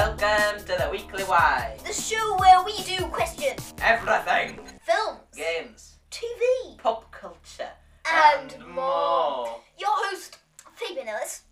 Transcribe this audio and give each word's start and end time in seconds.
Welcome 0.00 0.64
to 0.64 0.82
the 0.82 0.88
Weekly 0.90 1.24
Why. 1.24 1.76
The 1.86 1.92
show 1.92 2.34
where 2.38 2.64
we 2.64 2.72
do 2.84 3.04
questions, 3.08 3.74
Everything. 3.82 4.58
films, 4.80 5.20
Games, 5.36 5.98
TV, 6.10 6.78
pop 6.78 7.12
culture, 7.12 7.68
and, 8.10 8.50
and 8.50 8.62
more. 8.68 9.44
more. 9.44 9.60
Your 9.76 9.90
host, 9.90 10.38
Fabian 10.74 11.06
Ellis. 11.06 11.42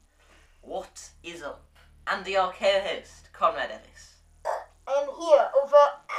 What 0.63 1.11
is 1.23 1.43
up? 1.43 1.63
And 2.07 2.27
your 2.27 2.51
co-host, 2.53 3.31
Conrad 3.35 3.71
Ellis. 3.71 4.15
I 4.47 4.93
am 5.03 5.09
here 5.21 5.51
over. 5.63 6.17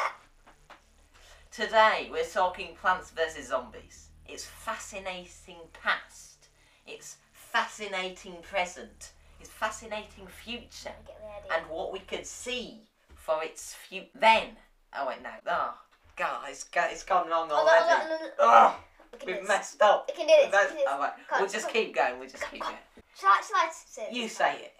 Today 1.51 2.09
we're 2.11 2.23
talking 2.25 2.75
Plants 2.79 3.09
vs 3.09 3.47
Zombies. 3.47 4.09
It's 4.27 4.45
fascinating 4.45 5.61
past. 5.73 6.49
It's 6.85 7.17
fascinating 7.33 8.35
present. 8.43 9.13
It's 9.39 9.49
fascinating 9.49 10.27
future. 10.27 10.89
I 10.89 11.07
get 11.07 11.19
the 11.21 11.27
idea. 11.27 11.57
And 11.57 11.69
what 11.69 11.91
we 11.93 11.99
could 11.99 12.25
see 12.25 12.81
for 13.15 13.43
its 13.43 13.73
future. 13.73 14.07
Then. 14.15 14.57
Oh 14.97 15.07
wait, 15.07 15.21
no. 15.23 15.29
Oh, 15.47 15.73
God, 16.17 16.45
it's, 16.49 16.65
it's 16.73 17.03
gone 17.03 17.29
wrong 17.29 17.49
on, 17.51 17.59
already. 17.59 18.03
on, 18.03 18.11
on. 18.11 18.29
Oh, 18.39 18.75
We 19.13 19.19
can 19.19 19.27
do 19.27 19.33
we've 19.39 19.47
messed 19.47 19.81
up. 19.81 20.05
We 20.09 20.15
can 20.15 20.27
do 20.27 20.33
this. 20.43 20.51
That's- 20.51 20.71
we 20.73 20.77
can 20.77 20.77
do 20.77 20.83
this. 20.83 20.93
all 20.93 20.99
right, 20.99 21.13
We'll 21.39 21.49
just 21.49 21.65
come. 21.67 21.73
keep 21.73 21.95
going. 21.95 22.19
We'll 22.19 22.29
just 22.29 22.43
Come, 22.43 22.51
keep 22.51 22.61
come. 22.61 22.73
going. 22.73 22.83
Shall 23.15 23.29
I, 23.29 23.41
shall 23.45 23.57
I 23.57 23.69
say 23.71 24.03
it? 24.09 24.13
You 24.13 24.27
say 24.27 24.53
it. 24.69 24.73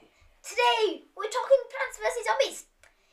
Today, 0.43 1.03
we're 1.16 1.27
talking 1.30 1.59
Plants 1.69 1.97
vs. 1.99 2.25
Zombies. 2.25 2.59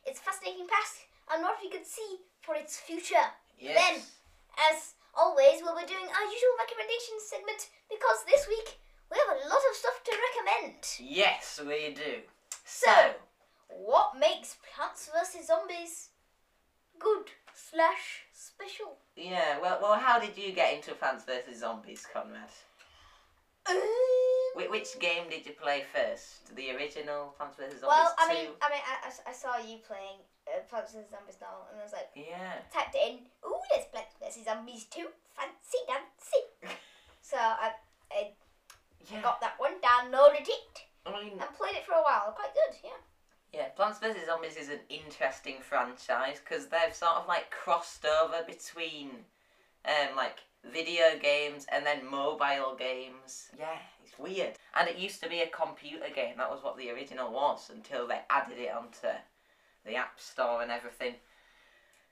It's 0.06 0.20
fascinating 0.20 0.66
past 0.70 1.02
and 1.34 1.42
what 1.42 1.58
we 1.62 1.68
could 1.70 1.84
see 1.86 2.22
for 2.42 2.54
its 2.54 2.78
future. 2.78 3.26
Yes. 3.58 3.74
Then, 3.74 3.94
as 4.70 4.94
always, 5.14 5.58
we'll 5.62 5.74
be 5.74 5.82
doing 5.86 6.06
our 6.06 6.24
usual 6.30 6.54
recommendations 6.62 7.26
segment 7.26 7.66
because 7.90 8.22
this 8.30 8.46
week 8.46 8.78
we 9.16 9.34
have 9.34 9.36
a 9.46 9.48
lot 9.48 9.62
of 9.70 9.76
stuff 9.76 10.02
to 10.04 10.12
recommend. 10.28 10.84
Yes, 11.00 11.60
we 11.66 11.94
do. 11.94 12.20
So, 12.64 12.92
what 13.68 14.18
makes 14.18 14.56
Plants 14.74 15.08
vs. 15.12 15.46
Zombies 15.46 16.08
good 16.98 17.30
slash 17.54 18.24
special? 18.32 18.96
yeah, 19.16 19.58
well, 19.60 19.78
well, 19.80 19.94
how 19.98 20.18
did 20.18 20.36
you 20.36 20.52
get 20.52 20.74
into 20.74 20.92
Plants 20.94 21.24
vs 21.24 21.60
Zombies, 21.60 22.06
Conrad? 22.12 22.50
Um, 23.68 23.76
Wh- 24.54 24.70
which 24.70 24.98
game 25.00 25.28
did 25.30 25.46
you 25.46 25.52
play 25.52 25.84
first? 25.92 26.54
The 26.54 26.70
original 26.76 27.34
Plants 27.38 27.56
vs 27.56 27.80
Zombies 27.80 27.88
well, 27.88 28.14
I 28.18 28.28
2? 28.28 28.34
mean, 28.34 28.48
I 28.62 28.68
mean, 28.70 28.82
I, 28.84 29.08
I- 29.08 29.30
I 29.30 29.32
saw 29.32 29.56
you 29.58 29.78
playing 29.86 30.20
uh, 30.48 30.60
Plants 30.68 30.92
vs. 30.92 31.10
Zombies 31.10 31.38
now, 31.40 31.66
and 31.70 31.80
I 31.80 31.84
was 31.84 31.92
like, 31.92 32.10
yeah. 32.14 32.60
typed 32.72 32.94
it 32.94 33.08
in. 33.08 33.18
Ooh, 33.48 33.60
there's 33.72 33.86
Plants 33.90 34.14
vs. 34.20 34.44
Zombies 34.44 34.84
2. 34.90 35.06
Fancy 35.36 35.80
dancy. 35.88 36.42
so 37.22 37.36
I, 37.38 37.72
I 38.10 38.30
Yeah. 39.10 39.22
got 39.22 39.40
that 39.40 39.54
one, 39.58 39.74
downloaded 39.80 40.48
it, 40.48 40.82
I 41.04 41.12
mean, 41.22 41.32
and 41.32 41.56
played 41.56 41.76
it 41.76 41.86
for 41.86 41.92
a 41.92 42.02
while. 42.02 42.32
Quite 42.36 42.54
good, 42.54 42.76
yeah. 42.82 43.60
yeah, 43.60 43.68
Plants 43.68 43.98
vs 43.98 44.26
Zombies 44.26 44.56
is 44.56 44.68
an 44.68 44.80
interesting 44.88 45.56
franchise 45.60 46.40
because 46.40 46.66
they've 46.66 46.94
sort 46.94 47.12
of 47.12 47.28
like 47.28 47.50
crossed 47.50 48.04
over 48.04 48.42
between, 48.46 49.10
um, 49.84 50.16
like 50.16 50.38
video 50.72 51.18
games 51.20 51.66
and 51.72 51.86
then 51.86 52.04
mobile 52.04 52.74
games. 52.78 53.50
Yeah, 53.58 53.78
it's 54.04 54.18
weird. 54.18 54.54
And 54.74 54.88
it 54.88 54.96
used 54.96 55.22
to 55.22 55.28
be 55.28 55.40
a 55.40 55.48
computer 55.48 56.08
game. 56.14 56.36
That 56.38 56.50
was 56.50 56.62
what 56.62 56.76
the 56.76 56.90
original 56.90 57.32
was 57.32 57.70
until 57.72 58.06
they 58.06 58.20
added 58.30 58.58
it 58.58 58.72
onto 58.74 59.08
the 59.84 59.94
App 59.94 60.18
Store 60.18 60.62
and 60.62 60.70
everything. 60.70 61.14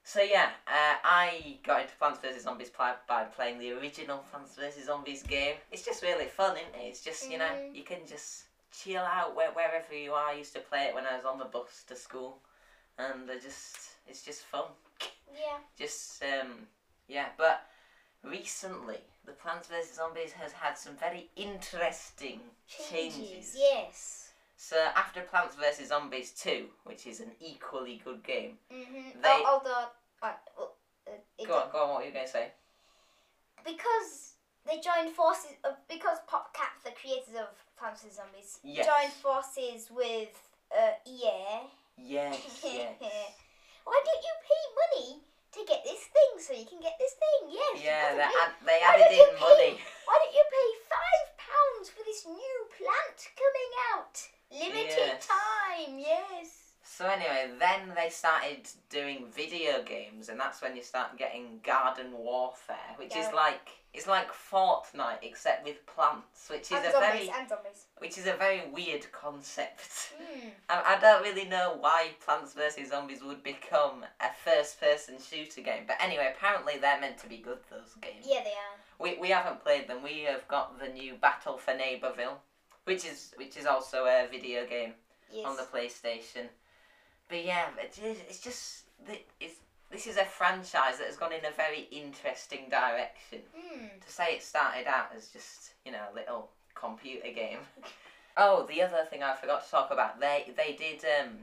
So 0.06 0.20
yeah, 0.20 0.50
uh, 0.68 0.96
I 1.02 1.56
got 1.64 1.80
into 1.82 1.94
Plants 1.96 2.18
vs 2.20 2.42
Zombies 2.42 2.70
by, 2.76 2.92
by 3.08 3.24
playing 3.24 3.58
the 3.58 3.72
original 3.72 4.18
Plants 4.30 4.54
vs 4.54 4.84
Zombies 4.86 5.22
game. 5.22 5.54
It's 5.72 5.82
just 5.84 6.02
really 6.02 6.26
fun, 6.26 6.56
isn't 6.56 6.74
it? 6.74 6.86
It's 6.88 7.00
just 7.00 7.30
you 7.30 7.38
know 7.38 7.46
Mhm. 7.46 7.74
you 7.74 7.82
can 7.84 8.06
just 8.06 8.44
chill 8.70 9.02
out 9.02 9.34
where, 9.34 9.50
wherever 9.52 9.94
you 9.94 10.12
are. 10.12 10.28
I 10.28 10.34
used 10.34 10.52
to 10.54 10.60
play 10.60 10.84
it 10.84 10.94
when 10.94 11.06
I 11.06 11.16
was 11.16 11.24
on 11.24 11.38
the 11.38 11.46
bus 11.46 11.84
to 11.88 11.96
school, 11.96 12.38
and 12.98 13.30
I 13.30 13.38
just 13.38 13.76
it's 14.06 14.22
just 14.22 14.42
fun. 14.42 14.66
Yeah. 15.32 15.58
Just 15.78 16.22
um 16.22 16.68
yeah, 17.08 17.28
but 17.38 17.66
recently 18.22 18.98
the 19.24 19.32
Plants 19.32 19.68
vs 19.68 19.94
Zombies 19.96 20.32
has 20.32 20.52
had 20.52 20.76
some 20.76 20.96
very 20.96 21.30
interesting 21.34 22.40
changes. 22.68 23.56
yes. 23.56 24.32
So 24.64 24.76
after 24.96 25.20
Plants 25.20 25.56
vs 25.56 25.88
Zombies 25.88 26.30
2, 26.40 26.64
which 26.84 27.06
is 27.06 27.20
an 27.20 27.32
equally 27.38 28.00
good 28.02 28.22
game. 28.24 28.56
Mm-hmm. 28.72 29.20
They- 29.20 29.28
Oh, 29.44 29.60
although, 29.60 29.88
uh, 30.22 30.32
well, 30.56 30.72
uh, 31.06 31.44
Go 31.46 31.54
on, 31.58 31.68
go 31.70 31.78
on. 31.84 31.88
What 31.90 31.98
were 32.00 32.06
you 32.08 32.12
going 32.12 32.24
to 32.24 32.32
say? 32.32 32.48
because 33.64 34.36
they 34.68 34.80
joined 34.80 35.12
forces, 35.14 35.52
uh, 35.64 35.72
because 35.88 36.18
PopCap, 36.28 36.80
the 36.84 36.92
creators 36.96 37.36
of 37.36 37.48
Plants 37.78 38.02
vs 38.02 38.16
Zombies, 38.16 38.58
Yes. 38.64 38.84
joined 38.88 39.12
forces 39.12 39.88
with 39.92 40.32
uh, 40.72 40.96
EA. 41.04 41.68
Yes, 41.96 42.40
yes. 42.64 42.96
Why 43.84 43.96
don't 44.00 44.22
you 44.24 44.34
pay 44.48 44.62
money 44.80 45.08
to 45.52 45.60
get 45.68 45.84
this 45.84 46.08
thing 46.08 46.32
so 46.40 46.52
you 46.56 46.64
can 46.64 46.80
get 46.80 46.96
this 46.98 47.12
thing? 47.20 47.52
Yes. 47.52 47.84
Yeah, 47.84 48.16
they, 48.16 48.32
they 48.64 48.80
added 48.80 49.12
in 49.12 49.28
pay- 49.36 49.40
money. 49.44 49.72
Why 50.08 50.14
don't 50.24 50.34
you 50.34 50.44
pay 50.48 50.68
five 50.88 51.26
pounds 51.36 51.88
for 51.92 52.00
this 52.04 52.24
new 52.24 52.56
plant 52.80 53.18
coming 53.36 53.70
out? 53.92 54.16
Limited 54.50 54.96
Yes. 54.96 55.26
time, 55.26 55.98
yes. 55.98 56.60
So 56.86 57.06
anyway, 57.06 57.50
then 57.58 57.92
they 57.96 58.08
started 58.10 58.68
doing 58.88 59.26
video 59.34 59.82
games, 59.82 60.28
and 60.28 60.38
that's 60.38 60.62
when 60.62 60.76
you 60.76 60.82
start 60.82 61.16
getting 61.16 61.58
Garden 61.64 62.12
Warfare, 62.12 62.76
which 62.96 63.16
is 63.16 63.26
like 63.32 63.68
it's 63.92 64.06
like 64.06 64.28
Fortnite 64.32 65.18
except 65.22 65.64
with 65.64 65.84
plants, 65.86 66.48
which 66.50 66.70
is 66.70 66.72
And 66.72 66.86
a 66.86 66.90
zombies, 66.92 67.10
very 67.10 67.30
and 67.40 67.48
zombies. 67.48 67.86
which 67.98 68.18
is 68.18 68.26
a 68.26 68.34
very 68.34 68.62
weird 68.72 69.10
concept. 69.12 70.12
Mm. 70.20 70.50
I, 70.68 70.96
I 70.96 71.00
don't 71.00 71.22
really 71.22 71.46
know 71.48 71.76
why 71.80 72.10
Plants 72.24 72.54
vs 72.54 72.90
Zombies 72.90 73.22
would 73.22 73.42
become 73.42 74.04
a 74.20 74.30
first-person 74.44 75.16
shooter 75.20 75.62
game, 75.62 75.84
but 75.86 75.96
anyway, 76.00 76.32
apparently 76.36 76.74
they're 76.78 77.00
meant 77.00 77.18
to 77.18 77.28
be 77.28 77.38
good. 77.38 77.58
Those 77.70 77.94
games. 78.00 78.26
Yeah, 78.28 78.42
they 78.44 78.50
are. 78.50 78.76
We, 78.98 79.16
we 79.18 79.30
haven't 79.30 79.62
played 79.64 79.88
them. 79.88 80.02
We 80.02 80.22
have 80.24 80.46
got 80.48 80.78
the 80.80 80.88
new 80.88 81.14
Battle 81.14 81.56
for 81.56 81.72
Neighborville, 81.72 82.38
which 82.84 83.04
is 83.04 83.32
which 83.36 83.56
is 83.56 83.66
also 83.66 84.04
a 84.06 84.26
video 84.30 84.66
game 84.66 84.94
Yes. 85.32 85.46
on 85.46 85.56
the 85.56 85.62
PlayStation. 85.62 86.46
But 87.28 87.44
yeah, 87.44 87.66
it's 87.78 87.96
just, 87.98 88.20
it's 88.28 88.40
just 88.40 88.82
it's, 89.40 89.56
this 89.90 90.06
is 90.06 90.16
a 90.16 90.24
franchise 90.24 90.98
that 90.98 91.06
has 91.06 91.16
gone 91.16 91.32
in 91.32 91.44
a 91.44 91.50
very 91.50 91.88
interesting 91.90 92.68
direction. 92.70 93.40
Mm. 93.56 94.00
To 94.04 94.12
say 94.12 94.34
it 94.34 94.42
started 94.42 94.86
out 94.86 95.10
as 95.16 95.28
just 95.28 95.72
you 95.84 95.92
know 95.92 96.04
a 96.12 96.14
little 96.14 96.50
computer 96.74 97.30
game. 97.34 97.58
Oh, 98.36 98.66
the 98.68 98.82
other 98.82 99.04
thing 99.08 99.22
I 99.22 99.32
forgot 99.36 99.64
to 99.64 99.70
talk 99.70 99.92
about 99.92 100.18
they 100.18 100.52
they 100.56 100.72
did 100.72 101.04
um 101.20 101.34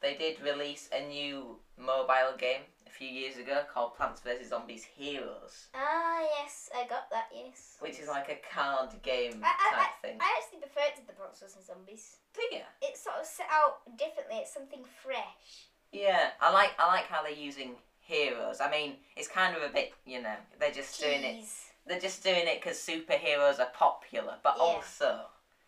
they 0.00 0.14
did 0.14 0.40
release 0.40 0.88
a 0.92 1.04
new 1.08 1.56
mobile 1.76 2.36
game 2.38 2.60
a 2.90 2.92
few 2.98 3.08
years 3.08 3.36
ago 3.36 3.62
called 3.72 3.94
Plants 3.96 4.20
vs 4.20 4.48
Zombies 4.48 4.84
Heroes, 4.84 5.68
Ah, 5.74 6.20
yes, 6.38 6.68
I 6.74 6.86
got 6.86 7.08
that, 7.10 7.28
yes. 7.34 7.76
which 7.80 7.98
is 7.98 8.08
like 8.08 8.28
a 8.28 8.38
card 8.54 8.90
game 9.02 9.40
I, 9.44 9.48
I, 9.48 9.76
type 9.78 9.90
thing. 10.02 10.18
I, 10.20 10.24
I 10.24 10.40
actually 10.42 10.60
prefer 10.60 10.80
it 10.88 10.96
to 11.00 11.06
the 11.06 11.12
Plants 11.12 11.40
vs 11.40 11.66
Zombies. 11.66 12.16
Do 12.34 12.42
you? 12.54 12.62
It's 12.82 13.00
sort 13.02 13.16
of 13.20 13.26
set 13.26 13.46
out 13.50 13.78
differently, 13.96 14.36
it's 14.38 14.52
something 14.52 14.80
fresh. 15.02 15.68
Yeah, 15.92 16.30
I 16.40 16.52
like 16.52 16.70
I 16.78 16.86
like 16.86 17.06
how 17.06 17.22
they're 17.22 17.32
using 17.32 17.72
heroes. 18.00 18.60
I 18.60 18.70
mean, 18.70 18.94
it's 19.16 19.28
kind 19.28 19.56
of 19.56 19.62
a 19.62 19.72
bit, 19.72 19.92
you 20.04 20.22
know, 20.22 20.34
they're 20.58 20.72
just 20.72 21.00
doing 21.00 21.22
it. 21.24 21.44
They're 21.86 22.00
just 22.00 22.22
doing 22.22 22.46
it 22.46 22.60
because 22.60 22.76
superheroes 22.78 23.58
are 23.58 23.70
popular, 23.74 24.34
but 24.42 24.54
Yeah. 24.56 24.62
also, 24.62 25.20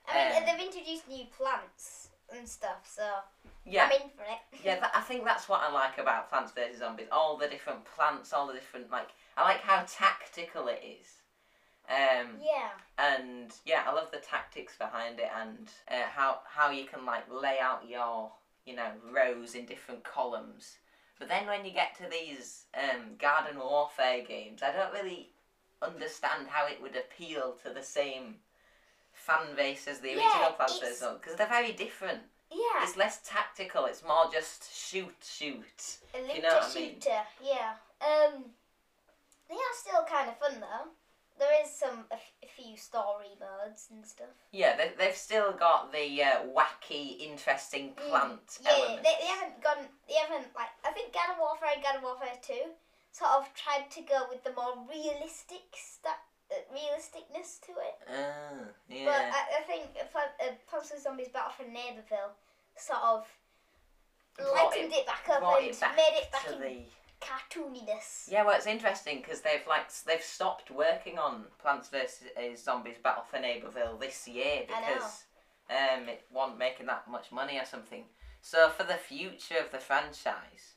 I 0.08 0.28
mean, 0.30 0.36
Um, 0.42 0.44
they've 0.46 0.66
introduced 0.66 1.08
new 1.08 1.24
plants 1.36 2.08
and 2.32 2.48
stuff, 2.48 2.88
so 2.88 3.08
yeah, 3.64 3.86
I'm 3.86 3.92
in 3.92 4.08
for 4.16 4.22
it. 4.24 4.60
yeah. 4.64 4.80
That, 4.80 4.92
I 4.94 5.00
think 5.00 5.24
that's 5.24 5.48
what 5.48 5.60
I 5.60 5.72
like 5.72 5.98
about 5.98 6.28
Plants 6.30 6.52
vs 6.52 6.78
Zombies. 6.78 7.06
All 7.12 7.36
the 7.36 7.48
different 7.48 7.84
plants, 7.84 8.32
all 8.32 8.46
the 8.46 8.54
different 8.54 8.90
like. 8.90 9.08
I 9.36 9.42
like 9.44 9.60
how 9.60 9.84
tactical 9.88 10.68
it 10.68 10.82
is. 10.84 11.06
Um, 11.88 12.36
yeah. 12.40 12.70
and 12.96 13.52
yeah, 13.66 13.82
I 13.86 13.92
love 13.92 14.10
the 14.12 14.18
tactics 14.18 14.76
behind 14.78 15.18
it 15.18 15.28
and 15.40 15.68
uh, 15.90 16.06
how 16.14 16.38
how 16.48 16.70
you 16.70 16.84
can 16.84 17.04
like 17.04 17.24
lay 17.30 17.58
out 17.60 17.82
your 17.88 18.30
you 18.64 18.76
know 18.76 18.90
rows 19.12 19.54
in 19.54 19.66
different 19.66 20.04
columns. 20.04 20.76
But 21.18 21.28
then 21.28 21.46
when 21.46 21.64
you 21.64 21.72
get 21.72 21.96
to 21.98 22.04
these 22.10 22.64
um, 22.76 23.16
garden 23.18 23.58
warfare 23.58 24.22
games, 24.26 24.60
I 24.62 24.72
don't 24.72 24.92
really 24.92 25.30
understand 25.80 26.46
how 26.48 26.66
it 26.66 26.80
would 26.80 26.96
appeal 26.96 27.56
to 27.64 27.72
the 27.72 27.82
same 27.82 28.36
fan 29.12 29.54
base 29.56 29.86
as 29.86 30.00
the 30.00 30.10
Yeah, 30.10 30.16
original 30.16 30.52
Plants 30.52 30.78
vs 30.78 30.98
Zombies 30.98 31.20
because 31.20 31.36
they're 31.36 31.46
very 31.46 31.72
different. 31.72 32.22
Yeah. 32.52 32.82
It's 32.84 32.96
less 32.96 33.20
tactical. 33.24 33.86
It's 33.86 34.02
more 34.04 34.26
just 34.32 34.72
shoot, 34.74 35.14
shoot. 35.22 35.98
A 36.14 36.18
you 36.36 36.42
know 36.42 36.54
what 36.54 36.70
I 36.70 36.74
mean? 36.80 36.94
shooter, 37.00 37.20
yeah. 37.42 37.74
Um, 38.00 38.44
they 39.48 39.54
are 39.54 39.74
still 39.74 40.04
kind 40.08 40.28
of 40.28 40.38
fun 40.38 40.60
though. 40.60 40.90
There 41.38 41.64
is 41.64 41.70
some 41.72 42.04
a, 42.10 42.14
f- 42.14 42.32
a 42.44 42.46
few 42.46 42.76
story 42.76 43.32
modes 43.40 43.88
and 43.90 44.04
stuff. 44.06 44.28
Yeah, 44.52 44.76
they, 44.76 44.92
they've 44.98 45.16
still 45.16 45.52
got 45.52 45.90
the 45.92 46.22
uh, 46.22 46.44
wacky, 46.54 47.18
interesting 47.20 47.94
Mm, 47.96 48.38
Yeah, 48.60 48.70
element. 48.70 49.02
they, 49.02 49.14
they 49.18 49.26
haven't 49.26 49.62
gone. 49.62 49.86
They 50.06 50.14
haven't 50.14 50.54
like. 50.54 50.68
I 50.84 50.92
think 50.92 51.12
Garden 51.12 51.36
Warfare 51.40 51.70
and 51.74 51.82
Garden 51.82 52.02
Warfare 52.02 52.36
Two 52.42 52.76
sort 53.12 53.30
of 53.32 53.48
tried 53.54 53.90
to 53.92 54.02
go 54.02 54.24
with 54.30 54.44
the 54.44 54.52
more 54.52 54.74
realistic 54.88 55.64
uh, 56.06 56.10
realisticness 56.72 57.60
to 57.66 57.72
it. 57.72 57.96
Ah, 58.08 58.64
yeah. 58.88 59.04
But 59.04 59.14
I, 59.14 59.60
I 59.60 59.62
think 59.66 59.84
Plant- 60.12 60.36
uh, 60.40 60.52
Plants 60.68 60.90
vs 60.90 61.02
Zombies 61.04 61.28
Battle 61.28 61.52
for 61.56 61.64
Neighborville 61.64 62.32
sort 62.76 63.00
of 63.02 63.26
brought 64.36 64.70
lightened 64.70 64.92
it, 64.92 65.00
it 65.00 65.06
back 65.06 65.28
up 65.30 65.42
and 65.42 65.66
it 65.66 65.80
back 65.80 65.96
made 65.96 66.14
it 66.14 66.32
back 66.32 66.46
to 66.46 66.54
in 66.54 66.60
the 66.60 66.82
cartooniness. 67.20 68.28
Yeah, 68.28 68.44
well, 68.44 68.56
it's 68.56 68.66
interesting 68.66 69.18
because 69.20 69.40
they've 69.40 69.66
like 69.68 69.86
they've 70.06 70.22
stopped 70.22 70.70
working 70.70 71.18
on 71.18 71.44
Plants 71.60 71.88
vs 71.88 72.62
Zombies 72.62 72.98
Battle 73.02 73.24
for 73.28 73.38
Neighborville 73.38 74.00
this 74.00 74.26
year 74.26 74.62
because 74.66 75.24
um, 75.70 76.08
it 76.08 76.24
wasn't 76.32 76.58
making 76.58 76.86
that 76.86 77.08
much 77.10 77.32
money 77.32 77.58
or 77.58 77.64
something. 77.64 78.04
So 78.40 78.68
for 78.70 78.84
the 78.84 78.94
future 78.94 79.58
of 79.64 79.70
the 79.70 79.78
franchise, 79.78 80.74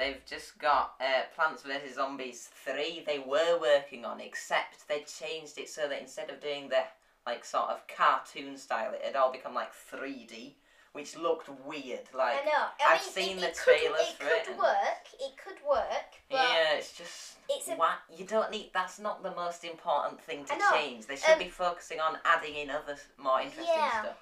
they've 0.00 0.24
just 0.26 0.58
got 0.58 0.94
uh, 1.00 1.22
Plants 1.36 1.62
vs 1.62 1.94
Zombies 1.94 2.48
three. 2.64 3.04
They 3.06 3.20
were 3.20 3.58
working 3.60 4.04
on, 4.04 4.20
except 4.20 4.88
they 4.88 5.02
changed 5.02 5.58
it 5.58 5.68
so 5.68 5.86
that 5.88 6.00
instead 6.00 6.30
of 6.30 6.40
doing 6.40 6.68
the 6.70 6.82
like 7.26 7.44
sort 7.44 7.70
of 7.70 7.86
cartoon 7.86 8.56
style, 8.56 8.92
it 8.94 9.02
had 9.04 9.14
all 9.14 9.30
become 9.30 9.54
like 9.54 9.72
three 9.72 10.26
D, 10.28 10.56
which 10.92 11.16
looked 11.16 11.48
weird. 11.64 12.08
Like 12.16 12.40
I 12.42 12.44
know. 12.46 12.66
I 12.88 12.94
I've 12.94 13.00
mean, 13.02 13.12
seen 13.28 13.36
it, 13.38 13.40
the 13.42 13.46
it 13.48 13.56
could, 13.64 13.78
trailers 13.78 14.00
it 14.00 14.16
for 14.16 14.24
could 14.24 14.32
it 14.32 14.48
and- 14.48 14.58
work. 14.58 15.04
It 15.20 15.32
could 15.44 15.58
work, 15.68 16.10
but 16.30 16.36
yeah, 16.40 16.74
it's 16.78 16.96
just 16.96 17.36
it's 17.48 17.68
a- 17.68 17.76
wha- 17.76 18.02
you 18.16 18.24
don't 18.24 18.50
need. 18.50 18.70
That's 18.74 18.98
not 18.98 19.22
the 19.22 19.30
most 19.34 19.62
important 19.64 20.20
thing 20.22 20.44
to 20.46 20.54
change. 20.72 21.06
They 21.06 21.16
should 21.16 21.34
Um, 21.34 21.38
be 21.38 21.48
focusing 21.50 22.00
on 22.00 22.18
adding 22.24 22.56
in 22.56 22.70
other 22.70 22.96
more 23.18 23.40
interesting 23.40 23.66
Yeah. 23.76 24.02
stuff. 24.02 24.16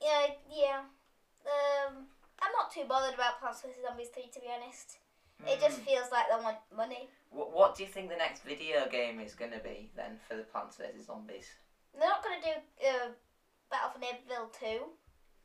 yeah, 0.00 0.26
yeah. 0.50 0.80
Um, 1.44 2.06
I'm 2.42 2.52
not 2.52 2.72
too 2.72 2.84
bothered 2.88 3.14
about 3.14 3.40
Plants 3.40 3.62
vs 3.62 3.82
Zombies 3.86 4.08
three 4.08 4.28
to 4.32 4.40
be 4.40 4.46
honest. 4.50 4.98
It 5.46 5.58
just 5.60 5.78
Hmm. 5.78 5.84
feels 5.84 6.10
like 6.12 6.26
they 6.28 6.36
want 6.42 6.58
money. 6.76 7.08
Wh- 7.30 7.48
what 7.52 7.74
do 7.74 7.82
you 7.82 7.88
think 7.88 8.08
the 8.10 8.16
next 8.16 8.42
video 8.42 8.86
game 8.88 9.20
is 9.20 9.34
going 9.34 9.52
to 9.52 9.58
be 9.58 9.90
then 9.96 10.20
for 10.28 10.36
the 10.36 10.42
Plants 10.44 10.76
vs 10.76 11.06
Zombies? 11.06 11.48
They're 11.94 12.08
not 12.08 12.22
gonna 12.22 12.40
do 12.42 12.86
uh, 12.86 13.08
Battle 13.70 13.90
for 13.92 13.98
Neighborville 14.00 14.52
two. 14.52 14.90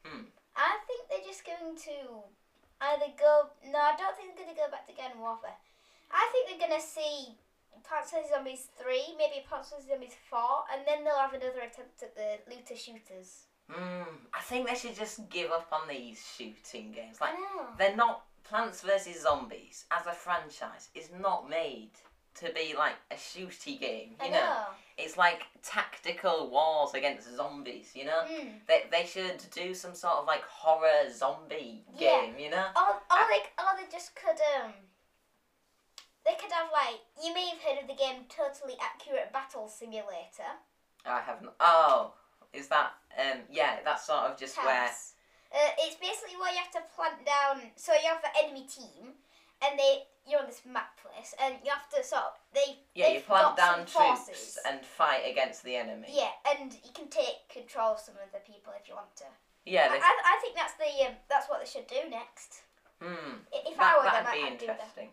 Hmm. 0.06 0.26
I 0.56 0.80
think 0.88 1.08
they're 1.10 1.26
just 1.26 1.46
going 1.46 1.76
to 1.76 2.24
either 2.82 3.12
go. 3.18 3.50
No, 3.66 3.80
I 3.80 3.96
don't 3.96 4.16
think 4.18 4.36
they're 4.36 4.46
gonna 4.46 4.58
go 4.58 4.70
back 4.70 4.86
to 4.88 4.94
Garden 4.94 5.20
Warfare. 5.22 5.56
I 6.12 6.30
think 6.32 6.50
they're 6.60 6.68
gonna 6.70 6.82
see 6.82 7.38
Plants 7.84 8.12
vs 8.12 8.30
Zombies 8.30 8.68
three, 8.78 9.16
maybe 9.18 9.46
Plants 9.48 9.72
vs 9.72 9.88
Zombies 9.88 10.16
four, 10.30 10.66
and 10.72 10.86
then 10.86 11.04
they'll 11.04 11.18
have 11.20 11.34
another 11.34 11.62
attempt 11.62 12.04
at 12.04 12.16
the 12.16 12.40
looter 12.50 12.76
shooters. 12.76 13.48
Hmm. 13.72 14.04
I 14.34 14.42
think 14.42 14.68
they 14.68 14.76
should 14.76 14.96
just 14.96 15.28
give 15.30 15.52
up 15.52 15.68
on 15.72 15.88
these 15.88 16.24
shooting 16.38 16.92
games. 16.92 17.20
Like 17.20 17.34
they're 17.78 17.96
not 17.96 18.24
Plants 18.44 18.82
vs 18.82 19.24
Zombies 19.24 19.86
as 19.92 20.06
a 20.06 20.12
franchise 20.12 20.90
is 20.94 21.10
not 21.20 21.50
made 21.50 21.90
to 22.36 22.52
be 22.54 22.76
like 22.78 22.94
a 23.12 23.16
shooty 23.16 23.80
game. 23.80 24.12
I 24.20 24.26
You 24.26 24.32
know. 24.32 24.58
it's 24.98 25.18
like 25.18 25.42
tactical 25.64 26.50
wars 26.52 26.94
against 26.94 27.36
zombies. 27.36 27.92
You 27.96 28.06
know. 28.06 28.22
Mm. 28.30 28.50
They, 28.68 28.84
they 28.92 29.06
should 29.06 29.44
do 29.52 29.74
some 29.74 29.96
sort 29.96 30.16
of 30.18 30.28
like 30.28 30.44
horror 30.44 31.10
zombie 31.12 31.86
Yeah. 31.98 32.22
game, 32.26 32.36
you 32.38 32.52
know? 32.52 32.68
Or, 32.76 32.96
or 32.96 33.24
they, 33.32 33.40
or 33.58 33.76
they 33.78 33.90
just 33.92 34.16
could 34.16 34.38
um. 34.64 34.74
They 36.26 36.34
could 36.40 36.52
have 36.52 36.68
like 36.72 37.00
you 37.24 37.34
may 37.34 37.48
have 37.50 37.60
heard 37.62 37.82
of 37.82 37.88
the 37.88 37.96
game 37.96 38.26
Totally 38.30 38.76
Accurate 38.82 39.32
Battle 39.34 39.68
Simulator. 39.68 40.60
I 41.06 41.22
haven't. 41.22 41.52
Oh, 41.60 42.14
is 42.56 42.68
that 42.70 42.94
um? 43.20 43.40
Yeah, 43.52 43.78
that's 43.84 44.06
sort 44.08 44.32
of 44.32 44.38
just 44.38 44.58
where. 44.64 44.88
Uh, 45.54 45.72
it's 45.80 45.96
basically 45.96 46.36
where 46.40 46.52
you 46.52 46.60
have 46.60 46.72
to 46.72 46.84
plant 46.96 47.24
down. 47.26 47.62
So 47.76 47.94
you 47.94 48.10
have 48.10 48.22
the 48.22 48.34
enemy 48.44 48.68
team, 48.68 49.14
and 49.64 49.80
they 49.80 50.04
you're 50.28 50.40
on 50.42 50.48
this 50.48 50.62
map 50.66 50.98
place, 51.00 51.36
and 51.42 51.56
you 51.64 51.70
have 51.72 51.88
to 51.94 52.04
sort 52.04 52.24
of 52.24 52.34
they 52.54 52.80
Yeah, 52.96 53.10
you 53.10 53.22
plant 53.22 53.56
down 53.56 53.86
troops 53.86 54.26
forces. 54.28 54.58
and 54.68 54.82
fight 54.84 55.22
against 55.30 55.64
the 55.64 55.76
enemy. 55.76 56.08
Yeah, 56.12 56.32
and 56.58 56.74
you 56.74 56.92
can 56.94 57.08
take 57.08 57.48
control 57.48 57.94
of 57.94 58.00
some 58.00 58.16
of 58.16 58.32
the 58.34 58.40
people 58.40 58.74
if 58.80 58.88
you 58.90 58.96
want 58.96 59.16
to. 59.18 59.30
Yeah. 59.66 59.88
I, 59.92 59.96
I, 59.98 60.14
I 60.36 60.40
think 60.42 60.56
that's 60.56 60.74
the 60.82 60.90
um, 61.08 61.14
that's 61.30 61.48
what 61.50 61.60
they 61.62 61.70
should 61.70 61.88
do 61.88 62.10
next. 62.10 62.62
hmm. 63.02 63.40
If 63.54 63.78
That, 63.78 63.96
I 63.96 63.98
were 63.98 64.04
them, 64.04 64.24
that'd 64.26 64.30
I- 64.30 64.36
be 64.36 64.44
I'd 64.44 64.62
interesting. 64.62 65.10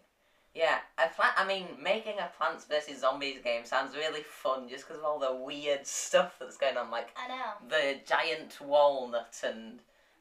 Yeah, 0.54 0.78
a 0.98 1.08
pla- 1.08 1.32
I 1.36 1.46
mean, 1.46 1.66
making 1.82 2.18
a 2.18 2.30
Plants 2.36 2.66
vs 2.66 3.00
Zombies 3.00 3.38
game 3.42 3.64
sounds 3.64 3.96
really 3.96 4.22
fun 4.22 4.68
just 4.68 4.86
because 4.86 4.98
of 4.98 5.04
all 5.04 5.18
the 5.18 5.34
weird 5.34 5.86
stuff 5.86 6.36
that's 6.38 6.58
going 6.58 6.76
on, 6.76 6.90
like 6.90 7.08
I 7.16 7.28
know. 7.28 7.68
the 7.68 8.00
giant 8.06 8.60
walnut 8.60 9.40
and 9.44 9.80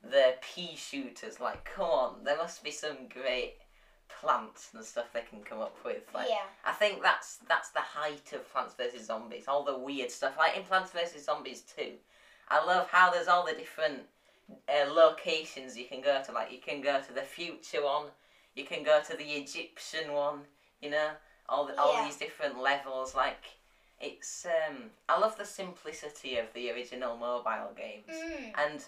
the 0.10 0.36
pea 0.42 0.76
shooters. 0.76 1.40
Like, 1.42 1.66
come 1.66 1.86
on, 1.86 2.24
there 2.24 2.38
must 2.38 2.64
be 2.64 2.72
some 2.72 3.08
great 3.10 3.56
plants 4.08 4.70
and 4.74 4.84
stuff 4.86 5.12
they 5.14 5.22
can 5.22 5.42
come 5.44 5.60
up 5.60 5.76
with. 5.84 6.04
Like, 6.14 6.28
yeah. 6.30 6.46
I 6.66 6.72
think 6.74 7.02
that's 7.02 7.40
that's 7.50 7.70
the 7.70 7.80
height 7.80 8.32
of 8.34 8.50
Plants 8.52 8.74
vs 8.76 9.06
Zombies. 9.08 9.46
All 9.48 9.64
the 9.64 9.78
weird 9.78 10.12
stuff, 10.12 10.38
like 10.38 10.56
in 10.56 10.64
Plants 10.64 10.92
vs 10.92 11.26
Zombies 11.26 11.64
2. 11.76 11.92
I 12.50 12.66
love 12.66 12.88
how 12.90 13.12
there's 13.12 13.28
all 13.28 13.46
the 13.46 13.54
different 13.54 14.02
uh, 14.70 14.92
locations 14.94 15.78
you 15.78 15.86
can 15.86 16.02
go 16.02 16.22
to. 16.26 16.32
Like 16.32 16.52
you 16.52 16.60
can 16.60 16.82
go 16.82 17.02
to 17.02 17.14
the 17.14 17.22
future 17.22 17.84
one, 17.84 18.08
you 18.56 18.66
can 18.66 18.84
go 18.84 19.02
to 19.02 19.16
the 19.16 19.24
Egyptian 19.34 20.14
one. 20.14 20.42
You 20.82 20.90
know, 20.90 21.10
all 21.48 21.66
the, 21.66 21.80
all 21.80 21.94
Yeah. 21.94 22.06
these 22.06 22.18
different 22.18 22.58
levels. 22.60 23.14
Like 23.16 23.44
it's 24.00 24.46
um, 24.46 24.92
I 25.08 25.20
love 25.20 25.38
the 25.38 25.46
simplicity 25.46 26.38
of 26.38 26.52
the 26.54 26.72
original 26.72 27.16
mobile 27.18 27.72
games 27.76 28.08
Mm. 28.10 28.54
and 28.58 28.86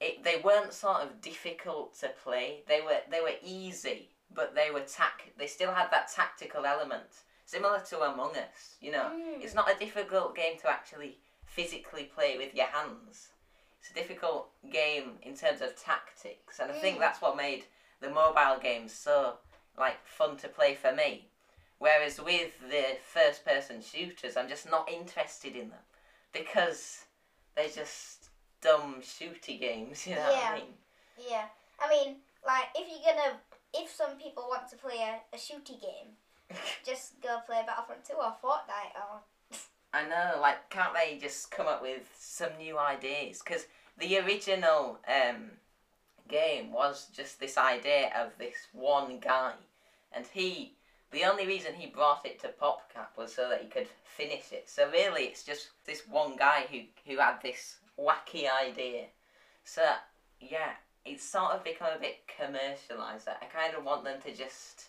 it, 0.00 0.22
they 0.22 0.36
weren't 0.36 0.72
sort 0.72 1.00
of 1.02 1.20
difficult 1.20 1.98
to 2.00 2.08
play. 2.24 2.62
They 2.66 2.80
were 2.80 3.00
they 3.10 3.20
were 3.20 3.34
easy, 3.42 4.10
but 4.32 4.54
they 4.54 4.70
were 4.70 4.80
tac. 4.80 5.32
They 5.36 5.46
still 5.46 5.72
had 5.72 5.90
that 5.90 6.08
tactical 6.08 6.64
element, 6.66 7.10
similar 7.46 7.80
to 7.90 8.00
Among 8.02 8.36
Us. 8.36 8.76
You 8.80 8.92
know, 8.92 9.10
Mm. 9.12 9.42
it's 9.42 9.54
not 9.54 9.70
a 9.70 9.78
difficult 9.78 10.34
game 10.36 10.56
to 10.58 10.68
actually 10.68 11.18
physically 11.44 12.04
play 12.04 12.36
with 12.36 12.54
your 12.54 12.66
hands. 12.66 13.28
It's 13.80 13.90
a 13.90 13.94
difficult 13.94 14.50
game 14.70 15.18
in 15.22 15.36
terms 15.36 15.60
of 15.62 15.74
tactics, 15.80 16.58
and 16.60 16.70
I 16.70 16.74
think 16.74 16.96
Mm. 16.96 17.00
that's 17.00 17.20
what 17.20 17.36
made 17.36 17.64
the 18.00 18.10
mobile 18.10 18.58
games 18.62 18.92
so 18.92 19.34
like 19.78 20.04
fun 20.06 20.36
to 20.38 20.48
play 20.48 20.74
for 20.74 20.92
me. 20.92 21.28
Whereas 21.78 22.20
with 22.20 22.52
the 22.68 22.96
first 23.12 23.44
person 23.44 23.80
shooters, 23.80 24.36
I'm 24.36 24.48
just 24.48 24.68
not 24.68 24.90
interested 24.90 25.54
in 25.54 25.70
them 25.70 25.78
because 26.32 27.04
they're 27.54 27.68
just 27.68 28.30
dumb 28.60 28.96
shooty 29.00 29.60
games, 29.60 30.06
you 30.06 30.16
know 30.16 30.22
what 30.22 30.32
Yeah. 30.32 30.50
I 30.50 30.54
mean? 30.56 30.74
Yeah. 31.30 31.44
I 31.80 31.88
mean, 31.88 32.16
like 32.46 32.64
if 32.74 32.88
you're 32.88 33.14
gonna, 33.14 33.38
if 33.74 33.90
some 33.94 34.16
people 34.18 34.46
want 34.48 34.68
to 34.70 34.76
play 34.76 34.96
a, 34.98 35.36
a 35.36 35.38
shooty 35.38 35.80
game, 35.80 36.16
just 36.84 37.20
go 37.22 37.38
play 37.46 37.62
Battlefront 37.66 38.04
Two 38.04 38.14
or 38.14 38.34
Fortnite 38.42 38.94
or. 38.96 39.20
I 39.90 40.06
know, 40.06 40.38
like, 40.42 40.68
can't 40.68 40.92
they 40.92 41.16
just 41.18 41.50
come 41.50 41.66
up 41.66 41.80
with 41.80 42.02
some 42.18 42.50
new 42.58 42.78
ideas? 42.78 43.40
Because 43.42 43.66
the 43.96 44.18
original 44.18 44.98
um, 45.08 45.52
game 46.28 46.72
was 46.72 47.06
just 47.14 47.40
this 47.40 47.56
idea 47.58 48.10
of 48.16 48.36
this 48.38 48.54
one 48.72 49.18
guy, 49.20 49.52
and 50.12 50.26
he, 50.32 50.74
the 51.10 51.24
only 51.24 51.46
reason 51.46 51.74
he 51.74 51.86
brought 51.86 52.26
it 52.26 52.40
to 52.40 52.48
PopCap 52.48 53.16
was 53.16 53.34
so 53.34 53.48
that 53.48 53.62
he 53.62 53.68
could 53.68 53.88
finish 54.04 54.52
it. 54.52 54.68
So 54.68 54.90
really, 54.90 55.22
it's 55.24 55.44
just 55.44 55.68
this 55.86 56.02
one 56.08 56.36
guy 56.36 56.66
who 56.70 56.80
who 57.06 57.18
had 57.18 57.40
this 57.42 57.76
wacky 57.98 58.46
idea. 58.50 59.06
So 59.64 59.82
yeah, 60.40 60.72
it's 61.04 61.24
sort 61.24 61.52
of 61.52 61.64
become 61.64 61.90
a 61.96 62.00
bit 62.00 62.18
commercialized. 62.36 63.28
I 63.28 63.44
kind 63.46 63.74
of 63.74 63.84
want 63.84 64.04
them 64.04 64.20
to 64.24 64.34
just 64.34 64.88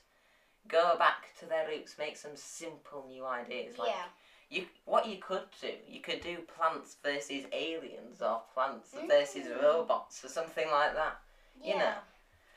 go 0.68 0.96
back 0.98 1.28
to 1.40 1.46
their 1.46 1.68
roots, 1.68 1.96
make 1.98 2.18
some 2.18 2.36
simple 2.36 3.06
new 3.08 3.26
ideas. 3.26 3.78
Like, 3.78 3.90
yeah. 3.90 4.04
you 4.50 4.66
what 4.86 5.08
you 5.08 5.18
could 5.18 5.46
do, 5.62 5.72
you 5.88 6.02
could 6.02 6.22
do 6.22 6.38
plants 6.56 6.98
versus 7.04 7.46
aliens 7.52 8.22
or 8.22 8.42
plants 8.54 8.94
versus 9.08 9.48
Mm. 9.48 9.62
robots 9.64 10.24
or 10.24 10.28
something 10.28 10.70
like 10.70 10.94
that. 10.96 11.20
Yeah. 11.62 11.74
You 11.74 11.80
know. 11.80 11.94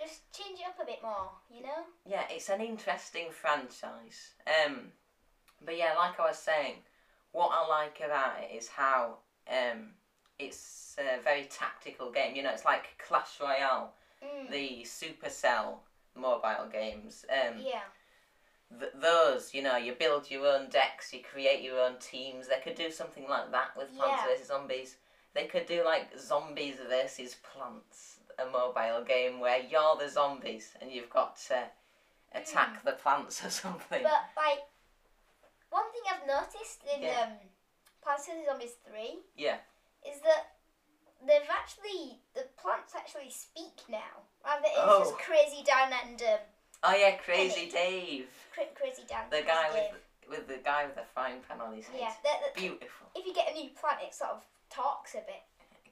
Just 0.01 0.33
change 0.33 0.59
it 0.59 0.67
up 0.67 0.79
a 0.83 0.87
bit 0.87 1.01
more, 1.03 1.31
you 1.55 1.63
know? 1.63 1.85
Yeah, 2.05 2.25
it's 2.29 2.49
an 2.49 2.61
interesting 2.61 3.27
franchise. 3.31 4.35
Um, 4.47 4.91
but 5.65 5.77
yeah, 5.77 5.95
like 5.97 6.19
I 6.19 6.27
was 6.27 6.39
saying, 6.39 6.75
what 7.31 7.51
I 7.53 7.67
like 7.69 8.01
about 8.05 8.35
it 8.43 8.57
is 8.57 8.67
how 8.69 9.19
um, 9.49 9.91
it's 10.41 10.97
a 10.99 11.23
very 11.23 11.45
tactical 11.45 12.11
game. 12.11 12.35
You 12.35 12.43
know, 12.43 12.51
it's 12.51 12.65
like 12.65 12.87
Clash 13.07 13.39
Royale, 13.41 13.93
Mm. 14.25 14.51
the 14.53 14.83
Supercell 14.85 15.79
mobile 16.15 16.69
games. 16.73 17.25
Um, 17.29 17.59
yeah. 17.59 17.81
th- 18.79 18.93
those, 18.95 19.53
you 19.53 19.63
know, 19.63 19.77
you 19.77 19.95
build 19.95 20.31
your 20.31 20.47
own 20.47 20.69
decks, 20.69 21.13
you 21.13 21.21
create 21.23 21.63
your 21.63 21.81
own 21.81 21.97
teams. 21.99 22.47
They 22.49 22.61
could 22.63 22.77
do 22.77 22.91
something 22.93 23.27
like 23.29 23.51
that 23.51 23.77
with 23.77 23.93
Plants 23.97 24.23
Yeah. 24.25 24.33
vs 24.35 24.47
Zombies. 24.49 24.97
They 25.35 25.47
could 25.47 25.67
do 25.67 25.85
like 25.85 26.17
Zombies 26.19 26.77
versus 26.89 27.35
Plants, 27.37 28.19
a 28.39 28.47
mobile 28.51 29.05
game 29.05 29.41
where 29.41 29.61
you're 29.63 29.97
the 29.99 30.09
zombies 30.09 30.73
and 30.81 30.91
you've 30.91 31.11
got 31.11 31.37
to 31.49 31.65
attack 32.35 32.85
the 32.85 32.93
plants 32.93 33.45
or 33.45 33.51
something. 33.65 34.03
But 34.03 34.31
like, 34.37 34.61
one 35.71 35.85
thing 35.93 36.03
I've 36.11 36.27
noticed 36.27 36.83
in 36.95 37.03
Yeah. 37.03 37.23
um, 37.29 37.33
Plants 38.03 38.27
vs 38.27 38.47
Zombies 38.47 38.75
Three 38.89 39.19
Yeah. 39.37 39.57
is 40.09 40.21
that 40.23 40.57
they've 41.27 41.49
actually 41.51 42.19
the 42.35 42.45
plants 42.61 42.95
actually 42.97 43.31
speak 43.31 43.83
now. 43.89 44.27
Rather 44.45 44.65
it's 44.67 44.75
Oh. 44.79 44.99
just 45.05 45.19
Crazy 45.19 45.63
Dan 45.65 45.93
and 46.05 46.21
um, 46.23 46.39
Oh 46.85 46.95
yeah, 46.97 47.17
Crazy 47.17 47.71
Dave, 47.71 48.27
Cra- 48.53 48.65
Crazy 48.75 49.03
Dan. 49.09 49.31
the 49.31 49.43
guy 49.43 49.71
Dave. 49.73 49.93
with 49.93 50.01
with 50.29 50.49
the 50.49 50.59
guy 50.65 50.87
with 50.87 50.95
the 50.97 51.05
frying 51.15 51.41
pan 51.47 51.61
on 51.61 51.75
his 51.77 51.87
head. 51.87 52.01
yeah. 52.01 52.13
That, 52.25 52.41
that, 52.43 52.55
Beautiful. 52.55 53.07
if 53.15 53.27
you 53.27 53.35
get 53.35 53.51
a 53.51 53.55
new 53.55 53.71
plant, 53.71 53.99
it 54.03 54.15
sort 54.15 54.31
of 54.31 54.43
talks 54.71 55.15
a 55.15 55.19
bit. 55.19 55.43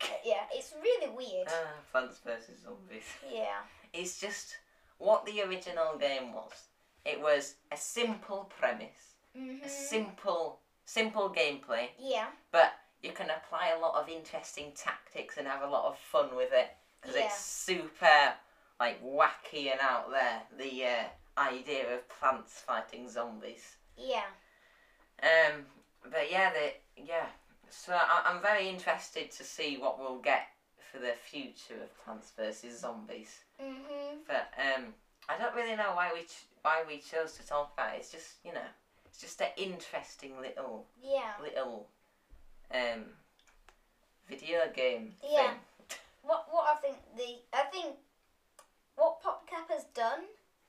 Yeah, 0.24 0.42
it's 0.52 0.74
really 0.82 1.10
weird. 1.14 1.48
Ah, 1.48 1.72
Plants 1.92 2.18
vs 2.24 2.62
Zombies. 2.64 3.04
Yeah. 3.32 3.60
It's 3.92 4.20
just 4.20 4.56
what 4.98 5.24
the 5.26 5.42
original 5.42 5.96
game 5.98 6.32
was. 6.32 6.52
It 7.04 7.20
was 7.20 7.54
a 7.72 7.76
simple 7.76 8.50
premise, 8.58 9.14
Mhm. 9.36 9.64
a 9.64 9.68
simple, 9.68 10.60
simple 10.84 11.30
gameplay, 11.30 11.88
Yeah. 11.98 12.28
but 12.52 12.72
you 13.02 13.12
can 13.12 13.30
apply 13.30 13.68
a 13.68 13.78
lot 13.78 13.94
of 14.00 14.08
interesting 14.08 14.72
tactics 14.72 15.38
and 15.38 15.46
have 15.48 15.62
a 15.62 15.66
lot 15.66 15.86
of 15.86 15.98
fun 15.98 16.34
with 16.36 16.52
it 16.52 16.68
because 17.00 17.16
Yeah. 17.16 17.26
it's 17.26 17.38
super 17.44 18.34
like 18.78 19.02
wacky 19.02 19.70
and 19.72 19.80
out 19.80 20.10
there. 20.10 20.42
The 20.56 20.86
uh, 20.86 21.04
idea 21.38 21.94
of 21.94 22.08
plants 22.08 22.60
fighting 22.60 23.08
zombies. 23.08 23.76
Yeah. 23.96 24.26
Um, 25.22 25.66
but 26.04 26.30
yeah, 26.30 26.52
the 26.52 26.74
yeah. 26.96 27.26
So 27.70 27.92
I, 27.94 28.22
I'm 28.26 28.42
very 28.42 28.68
interested 28.68 29.30
to 29.32 29.44
see 29.44 29.78
what 29.78 29.98
we'll 29.98 30.18
get 30.18 30.48
for 30.90 30.98
the 30.98 31.12
future 31.12 31.80
of 31.82 32.04
Plants 32.04 32.32
vs 32.36 32.80
Zombies. 32.80 33.40
Mhm. 33.60 34.18
But 34.26 34.50
um, 34.58 34.94
I 35.28 35.38
don't 35.38 35.54
really 35.54 35.76
know 35.76 35.92
why 35.94 36.10
we 36.12 36.22
ch- 36.22 36.46
why 36.62 36.82
we 36.86 36.98
chose 36.98 37.32
to 37.34 37.46
talk 37.46 37.72
about 37.74 37.94
it. 37.94 37.98
It's 38.00 38.10
just 38.12 38.44
you 38.44 38.52
know, 38.52 38.66
it's 39.06 39.18
just 39.20 39.40
an 39.40 39.50
interesting 39.56 40.40
little 40.40 40.86
Yeah. 41.00 41.34
little 41.40 41.88
um 42.72 43.04
video 44.28 44.70
game 44.74 45.14
Yeah. 45.22 45.50
thing. 45.52 45.60
What 46.22 46.52
what 46.52 46.76
I 46.76 46.80
think 46.80 46.96
the 47.16 47.38
I 47.52 47.62
think 47.72 47.96
what 48.96 49.22
PopCap 49.22 49.68
has 49.70 49.84
done 49.94 50.24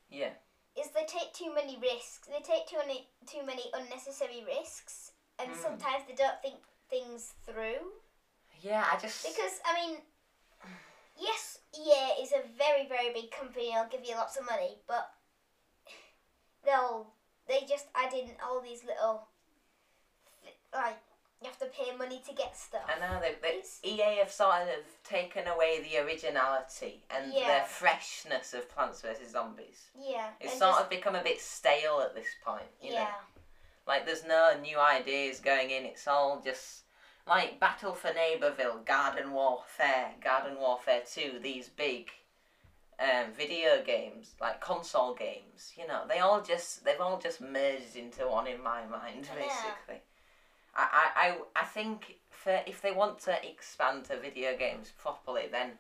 Yeah. 0.10 0.34
is 0.76 0.92
they 0.92 1.06
take 1.06 1.34
too 1.34 1.54
many 1.54 1.78
risks. 1.78 2.28
They 2.30 2.40
take 2.42 2.68
too 2.68 2.78
many 2.78 3.08
too 3.26 3.44
many 3.44 3.70
unnecessary 3.74 4.44
risks, 4.46 5.12
and 5.40 5.50
Hmm. 5.52 5.62
sometimes 5.62 6.06
they 6.08 6.14
don't 6.16 6.42
think 6.42 6.64
things 6.92 7.34
through. 7.46 7.82
Yeah, 8.62 8.86
I 8.92 9.00
just 9.00 9.26
Because 9.26 9.60
I 9.66 9.74
mean, 9.74 9.98
yes, 11.20 11.58
EA 11.74 12.22
is 12.22 12.32
a 12.34 12.44
very 12.58 12.88
very 12.88 13.12
big 13.14 13.32
company. 13.32 13.72
They'll 13.74 13.90
give 13.90 14.08
you 14.08 14.16
lots 14.16 14.38
of 14.38 14.46
money, 14.46 14.78
but 14.88 15.10
they'll 16.64 17.08
they 17.48 17.62
just 17.68 17.88
add 17.96 18.14
in 18.14 18.30
all 18.46 18.62
these 18.62 18.84
little 18.86 19.24
like 20.74 20.98
you 21.42 21.48
have 21.48 21.58
to 21.58 21.66
pay 21.66 21.96
money 21.98 22.22
to 22.28 22.36
get 22.36 22.56
stuff. 22.56 22.84
I 22.88 23.00
know 23.00 23.20
they, 23.20 23.34
they 23.42 23.90
EA 23.90 24.20
have 24.20 24.32
sort 24.32 24.62
of 24.62 24.86
taken 25.04 25.48
away 25.48 25.82
the 25.82 25.98
originality 26.06 27.04
and 27.10 27.32
the 27.32 27.64
freshness 27.68 28.54
of 28.54 28.70
Plants 28.70 29.02
vs 29.02 29.32
Zombies. 29.32 29.88
Yeah, 30.00 30.28
It's 30.40 30.60
sort 30.60 30.74
just- 30.74 30.82
of 30.84 30.90
become 30.92 31.16
a 31.16 31.24
bit 31.24 31.42
stale 31.42 32.02
at 32.06 32.14
this 32.14 32.28
point. 32.46 32.70
You 32.80 32.94
yeah. 32.94 33.00
know? 33.06 33.08
Like 33.88 34.06
there's 34.06 34.24
no 34.24 34.52
new 34.62 34.80
ideas 34.80 35.40
going 35.40 35.72
in. 35.72 35.84
It's 35.86 36.08
all 36.08 36.42
just 36.46 36.81
like 37.28 37.60
Battle 37.60 37.94
for 37.94 38.10
Neighborville, 38.10 38.86
Garden 38.86 39.32
Warfare, 39.32 40.12
Garden 40.24 40.58
Warfare 40.60 41.02
Two. 41.12 41.40
These 41.42 41.70
big 41.70 42.10
um, 43.00 43.32
video 43.36 43.82
games, 43.86 44.36
like 44.40 44.60
console 44.62 45.14
games. 45.14 45.74
You 45.78 45.88
know, 45.88 46.04
they 46.08 46.20
all 46.20 46.42
just 46.42 46.84
they've 46.86 47.00
all 47.02 47.20
just 47.20 47.42
merged 47.42 47.96
into 47.96 48.28
one 48.28 48.48
in 48.48 48.62
my 48.62 48.86
mind, 48.86 49.28
Yeah. 49.28 49.46
basically. 49.46 50.02
I, 50.76 50.88
I, 51.16 51.28
I, 51.28 51.62
I 51.62 51.66
think 51.66 52.18
for 52.30 52.62
if 52.66 52.82
they 52.82 52.92
want 52.92 53.20
to 53.22 53.48
expand 53.48 54.06
to 54.06 54.20
video 54.20 54.58
games 54.58 54.92
properly, 54.98 55.48
then 55.52 55.72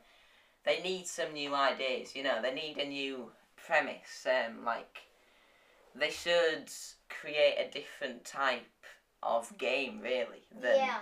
they 0.65 0.81
need 0.81 1.07
some 1.07 1.33
new 1.33 1.55
ideas. 1.55 2.15
You 2.15 2.23
know, 2.23 2.41
they 2.41 2.53
need 2.53 2.77
a 2.77 2.87
new 2.87 3.31
premise. 3.55 4.27
Um, 4.27 4.65
like 4.65 4.99
they 5.95 6.09
should 6.09 6.69
create 7.09 7.57
a 7.57 7.71
different 7.71 8.25
type 8.25 8.65
of 9.23 9.57
game, 9.57 9.99
really, 10.01 10.43
than 10.51 10.75
Yeah, 10.75 10.99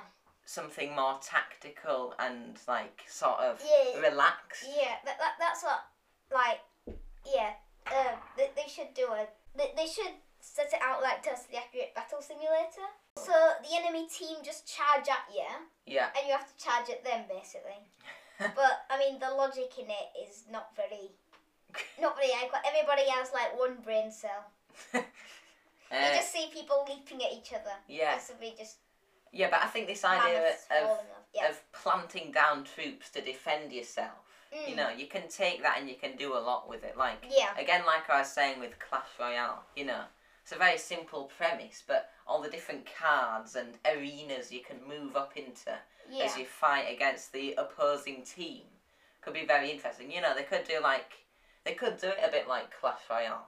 something 0.50 0.96
more 0.96 1.20
tactical 1.22 2.16
and 2.18 2.58
like 2.68 3.02
sort 3.08 3.40
of 3.40 3.62
Yeah. 3.62 4.00
relaxed. 4.10 4.66
yeah. 4.66 4.96
That, 5.06 5.18
that 5.20 5.34
that's 5.40 5.62
what 5.64 5.82
like 6.34 6.60
yeah. 7.26 7.54
Uh, 7.86 8.16
they, 8.38 8.50
they 8.56 8.68
should 8.68 8.94
do 8.94 9.06
a 9.14 9.26
they, 9.56 9.72
they 9.78 9.86
should 9.86 10.14
set 10.42 10.74
it 10.74 10.80
out 10.82 11.02
like 11.02 11.22
Test 11.22 11.50
the 11.52 11.58
Accurate 11.58 11.94
Battle 11.96 12.22
Simulator. 12.22 12.88
So 13.18 13.34
the 13.62 13.76
enemy 13.78 14.08
team 14.08 14.38
just 14.44 14.66
charge 14.68 15.08
at 15.10 15.26
you, 15.34 15.46
Yeah, 15.86 16.10
and 16.18 16.26
you 16.28 16.34
have 16.34 16.48
to 16.50 16.64
charge 16.64 16.90
at 16.90 17.04
them 17.04 17.26
basically. 17.30 17.78
but 18.40 18.86
I 18.90 18.98
mean, 18.98 19.20
the 19.20 19.30
logic 19.30 19.74
in 19.78 19.86
it 19.90 20.10
is 20.18 20.46
not 20.52 20.76
very 20.76 21.12
not 22.02 22.16
very 22.18 22.32
adequate. 22.34 22.62
Everybody 22.66 23.06
has 23.10 23.30
like 23.34 23.58
one 23.58 23.78
brain 23.84 24.12
cell. 24.12 24.50
You 25.92 25.98
Uh, 25.98 26.14
just 26.14 26.32
see 26.32 26.46
people 26.54 26.86
leaping 26.88 27.26
at 27.26 27.34
each 27.34 27.52
other. 27.52 27.74
yeah, 27.88 28.14
Possibly 28.14 28.54
just 28.56 28.78
yeah. 29.32 29.50
But 29.50 29.62
I 29.64 29.68
think 29.68 29.88
this 29.88 30.04
idea 30.06 30.40
mammoths 30.40 30.66
of. 30.82 31.00
Yeah. 31.32 31.50
of 31.50 31.62
planting 31.74 32.32
down 32.32 32.64
troops 32.64 33.12
to 33.12 33.22
defend 33.22 33.72
yourself. 33.72 34.18
You 34.52 34.74
Mm. 34.74 34.76
know, 34.78 34.90
you 34.90 35.06
can 35.06 35.28
take 35.28 35.62
that 35.62 35.78
and 35.78 35.88
you 35.88 35.96
can 35.96 36.16
do 36.16 36.34
a 36.36 36.40
lot 36.40 36.68
with 36.68 36.84
it. 36.84 36.98
Like 36.98 37.24
Yeah. 37.30 37.56
again, 37.56 37.86
like 37.86 38.10
I 38.10 38.18
was 38.22 38.32
saying 38.34 38.60
with 38.60 38.80
Clash 38.80 39.06
Royale, 39.20 39.64
you 39.76 39.86
know, 39.86 40.06
it's 40.42 40.54
a 40.54 40.56
very 40.58 40.80
simple 40.80 41.26
premise, 41.38 41.84
but 41.86 42.12
all 42.26 42.42
the 42.42 42.50
different 42.50 42.88
cards 42.96 43.56
and 43.56 43.78
arenas 43.86 44.52
you 44.52 44.62
can 44.62 44.84
move 44.88 45.16
up 45.16 45.38
into 45.38 45.78
Yeah. 46.10 46.24
as 46.26 46.36
you 46.36 46.48
fight 46.48 46.90
against 46.92 47.32
the 47.32 47.54
opposing 47.54 48.24
team 48.24 48.66
could 49.22 49.34
be 49.36 49.46
very 49.46 49.70
interesting. 49.70 50.10
You 50.12 50.22
know, 50.22 50.34
they 50.34 50.44
could 50.46 50.64
do 50.68 50.80
like 50.80 51.14
they 51.64 51.76
could 51.76 51.98
do 52.02 52.10
it 52.10 52.24
a 52.24 52.30
bit 52.32 52.48
like 52.48 52.72
Clash 52.72 53.02
Royale, 53.08 53.48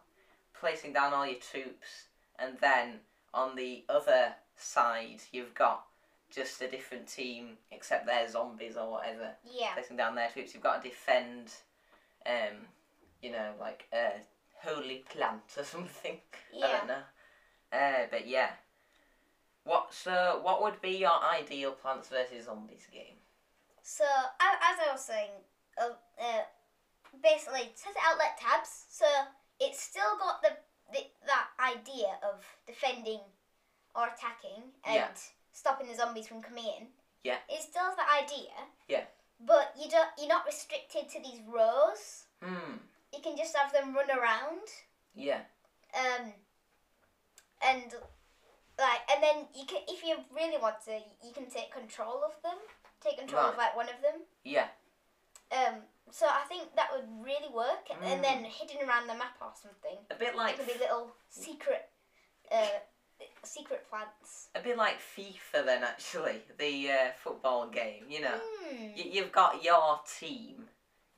placing 0.53 0.93
down 0.93 1.15
all 1.15 1.25
your 1.25 1.39
troops, 1.39 2.09
and 2.37 2.59
then 2.59 3.03
on 3.33 3.55
the 3.55 3.83
other 3.89 4.35
side 4.61 5.21
you've 5.31 5.53
got 5.53 5.85
just 6.29 6.61
a 6.61 6.67
different 6.69 7.07
team, 7.07 7.57
except 7.71 8.05
they're 8.05 8.29
zombies 8.29 8.77
or 8.77 8.89
whatever 8.89 9.31
Yeah. 9.43 9.73
placing 9.73 9.97
down 9.97 10.15
their 10.15 10.29
troops. 10.29 10.53
You've 10.53 10.63
got 10.63 10.81
to 10.81 10.89
defend, 10.89 11.51
um, 12.25 12.67
you 13.21 13.31
know, 13.31 13.53
like 13.59 13.87
a 13.93 14.21
holy 14.55 15.03
plant 15.09 15.41
or 15.57 15.63
something. 15.75 16.19
I 16.53 16.57
Yeah. 16.57 16.77
don't 16.77 16.87
know. 16.87 17.03
Uh, 17.77 18.07
but 18.09 18.27
yeah. 18.27 18.51
What 19.63 19.93
so? 19.93 20.39
What 20.41 20.61
would 20.63 20.81
be 20.81 20.97
your 20.97 21.23
ideal 21.23 21.71
Plants 21.73 22.07
vs 22.09 22.45
Zombies 22.45 22.87
game? 22.91 23.15
So, 23.83 24.03
as 24.03 24.79
I 24.79 24.91
was 24.91 25.05
saying, 25.05 25.29
uh, 25.77 25.89
uh, 26.19 26.43
basically, 27.21 27.71
set 27.75 27.91
it 27.91 28.01
out 28.03 28.17
like 28.17 28.39
TABS. 28.39 28.85
So, 28.89 29.05
it's 29.59 29.79
still 29.79 30.17
got 30.17 30.41
the, 30.41 30.49
the 30.91 31.05
that 31.27 31.47
idea 31.59 32.17
of 32.23 32.43
defending 32.65 33.19
or 33.95 34.07
attacking 34.07 34.73
and 34.83 34.95
Yeah. 34.95 35.11
stopping 35.51 35.87
the 35.87 35.95
zombies 35.95 36.27
from 36.27 36.41
coming 36.41 36.65
in. 36.65 36.93
Yeah. 37.23 37.39
It 37.49 37.61
still 37.61 37.83
has 37.83 37.95
that 37.95 38.09
idea. 38.23 38.51
Yeah. 38.87 39.05
But 39.39 39.73
you 39.77 39.89
don't. 39.89 40.09
You're 40.17 40.27
not 40.27 40.45
restricted 40.45 41.09
to 41.09 41.19
these 41.19 41.41
rows. 41.47 42.25
Hmm. 42.41 42.77
You 43.13 43.21
can 43.21 43.35
just 43.35 43.55
have 43.57 43.71
them 43.73 43.93
run 43.95 44.09
around. 44.11 44.67
Yeah. 45.13 45.41
Um. 45.93 46.33
And 47.63 47.93
like, 48.79 49.01
and 49.13 49.21
then 49.21 49.47
you 49.53 49.65
can, 49.65 49.81
if 49.87 50.03
you 50.03 50.17
really 50.35 50.57
want 50.57 50.81
to, 50.85 50.93
you 51.23 51.31
can 51.33 51.49
take 51.49 51.71
control 51.71 52.23
of 52.23 52.41
them. 52.41 52.57
Take 53.01 53.17
control 53.19 53.45
of 53.45 53.57
like 53.57 53.75
one 53.75 53.89
of 53.89 54.01
them. 54.01 54.21
Yeah. 54.43 54.67
Um, 55.51 55.81
so 56.11 56.25
I 56.27 56.41
think 56.47 56.75
that 56.75 56.89
would 56.93 57.07
really 57.23 57.49
work, 57.49 57.89
and- 57.91 58.03
and 58.03 58.23
then 58.23 58.43
Mm. 58.45 58.47
hidden 58.47 58.87
around 58.87 59.07
the 59.07 59.13
map 59.15 59.35
or 59.41 59.53
something. 59.55 60.05
A 60.09 60.15
bit 60.15 60.29
It 60.29 60.35
like 60.35 60.55
could 60.57 60.65
be 60.67 60.73
little 60.75 61.11
secret, 61.29 61.89
uh, 62.49 62.79
secret 63.43 63.87
plants. 63.89 64.49
a 64.55 64.59
bit 64.61 64.77
like 64.77 64.97
FIFA 64.99 65.65
then 65.65 65.83
actually 65.83 66.41
the 66.57 66.89
uh, 66.91 67.11
football 67.23 67.67
game. 67.69 68.03
You 68.09 68.21
know, 68.21 68.39
Hmm. 68.41 68.87
you, 68.95 69.03
you've 69.11 69.31
got 69.31 69.63
your 69.63 69.99
team. 70.19 70.65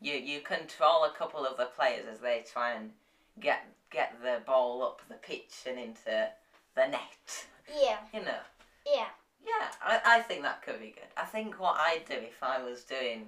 You 0.01 0.13
you 0.15 0.39
control 0.41 1.05
a 1.05 1.11
couple 1.11 1.45
of 1.45 1.57
the 1.57 1.65
players 1.65 2.05
as 2.11 2.19
they 2.19 2.43
try 2.51 2.73
and 2.73 2.91
get 3.39 3.65
get 3.89 4.15
the 4.21 4.39
ball 4.45 4.83
up 4.83 5.01
the 5.07 5.15
pitch 5.15 5.53
and 5.67 5.77
into 5.79 6.29
the 6.75 6.87
net. 6.87 7.45
Yeah, 7.73 7.97
You 8.13 8.21
know. 8.25 8.39
yeah, 8.85 9.05
Yeah, 9.45 9.67
I, 9.81 10.01
I 10.17 10.19
think 10.21 10.41
that 10.41 10.61
could 10.63 10.79
be 10.79 10.87
good. 10.91 11.07
I 11.15 11.23
think 11.25 11.59
what 11.59 11.75
I'd 11.77 12.03
do 12.07 12.15
if 12.15 12.41
I 12.41 12.61
was 12.63 12.83
doing 12.83 13.27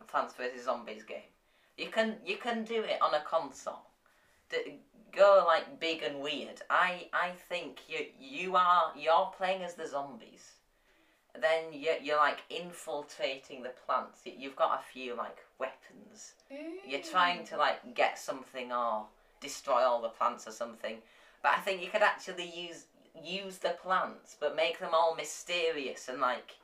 a 0.00 0.04
Plants 0.04 0.34
vs 0.34 0.64
Zombies 0.64 1.02
game, 1.04 1.30
you 1.76 1.88
can 1.88 2.16
you 2.24 2.36
can 2.38 2.64
do 2.64 2.82
it 2.82 3.00
on 3.00 3.14
a 3.14 3.20
console. 3.20 3.82
D- 4.50 4.78
go 5.12 5.44
like 5.46 5.80
big 5.80 6.02
and 6.02 6.20
weird. 6.20 6.62
I 6.70 7.08
I 7.12 7.30
think 7.48 7.80
you 7.88 8.06
you 8.18 8.56
are 8.56 8.92
you're 8.96 9.32
playing 9.36 9.62
as 9.62 9.74
the 9.74 9.86
zombies. 9.86 10.52
Then 11.38 11.72
you 11.72 11.94
you're 12.02 12.16
like 12.16 12.42
infiltrating 12.50 13.62
the 13.62 13.70
plants. 13.86 14.20
You- 14.24 14.34
You've 14.38 14.56
got 14.56 14.78
a 14.80 14.82
few 14.92 15.14
like 15.14 15.38
weapons. 15.58 16.34
You're 16.86 17.02
trying 17.02 17.44
to 17.46 17.56
like 17.56 17.94
get 17.94 18.18
something 18.18 18.72
or 18.72 19.06
destroy 19.40 19.82
all 19.82 20.00
the 20.02 20.08
plants 20.08 20.46
or 20.48 20.52
something. 20.52 20.98
But 21.42 21.52
I 21.52 21.60
think 21.60 21.82
you 21.82 21.90
could 21.90 22.02
actually 22.02 22.50
use 22.50 22.86
use 23.22 23.58
the 23.58 23.70
plants, 23.82 24.36
but 24.38 24.54
make 24.56 24.78
them 24.78 24.90
all 24.92 25.14
mysterious 25.14 26.08
and 26.08 26.20
like 26.20 26.56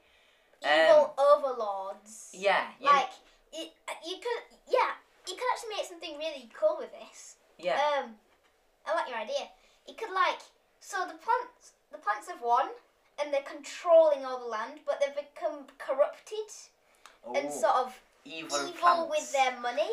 evil 0.62 1.14
overlords. 1.18 2.30
um, 2.34 2.40
yeah, 2.40 2.66
you, 2.80 2.86
Like 2.86 3.10
you, 3.52 3.64
you 4.06 4.16
could, 4.16 4.42
yeah, 4.68 4.92
you 5.28 5.34
could 5.34 5.44
actually 5.52 5.76
make 5.76 5.86
something 5.86 6.16
really 6.18 6.48
cool 6.58 6.76
with 6.78 6.90
this. 6.92 7.36
Yeah, 7.58 7.78
Um, 7.98 8.14
I 8.86 8.94
like 8.94 9.08
your 9.08 9.18
idea. 9.18 9.48
It 9.86 9.96
could 9.98 10.12
like, 10.12 10.40
so 10.80 10.98
the 11.06 11.14
plants, 11.14 11.72
the 11.92 11.98
plants 11.98 12.28
have 12.28 12.40
won, 12.42 12.68
and 13.20 13.32
they're 13.32 13.42
controlling 13.42 14.24
all 14.24 14.38
the 14.38 14.46
land, 14.46 14.80
but 14.86 15.00
they've 15.00 15.14
become 15.14 15.66
corrupted. 15.78 16.50
and 17.34 17.50
sort 17.52 17.74
of 17.76 17.98
evil, 18.24 18.68
evil 18.68 19.08
with 19.08 19.32
their 19.32 19.58
money 19.60 19.88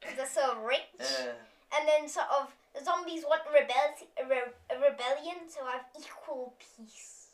because 0.00 0.16
they're 0.16 0.26
so 0.44 0.58
rich. 0.60 0.80
Uh, 1.00 1.32
and 1.76 1.88
then 1.88 2.08
sort 2.08 2.26
of 2.40 2.54
the 2.78 2.84
zombies 2.84 3.24
want 3.26 3.42
rebel- 3.52 4.08
a, 4.22 4.28
re- 4.28 4.52
a 4.70 4.74
rebellion 4.76 5.48
to 5.56 5.64
have 5.64 5.84
equal 5.98 6.54
peace. 6.58 7.26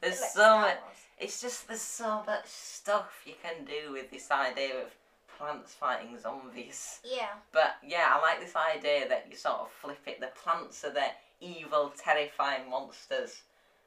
there's 0.00 0.20
Like 0.20 0.30
so 0.30 0.58
much. 0.58 0.78
It's 1.18 1.40
just 1.40 1.68
there's 1.68 1.80
so 1.80 2.22
much 2.26 2.46
stuff 2.46 3.22
you 3.26 3.34
can 3.42 3.64
do 3.64 3.92
with 3.92 4.10
this 4.10 4.30
idea 4.30 4.80
of 4.82 4.90
plants 5.38 5.74
fighting 5.74 6.18
zombies. 6.18 7.00
Yeah. 7.04 7.28
But 7.52 7.76
yeah, 7.86 8.12
I 8.14 8.20
like 8.20 8.40
this 8.40 8.54
idea 8.56 9.08
that 9.08 9.26
you 9.30 9.36
sort 9.36 9.56
of 9.60 9.70
flip 9.70 10.00
it. 10.06 10.20
The 10.20 10.30
plants 10.42 10.84
are 10.84 10.92
the 10.92 11.06
evil, 11.40 11.92
terrifying 11.96 12.68
monsters 12.68 13.42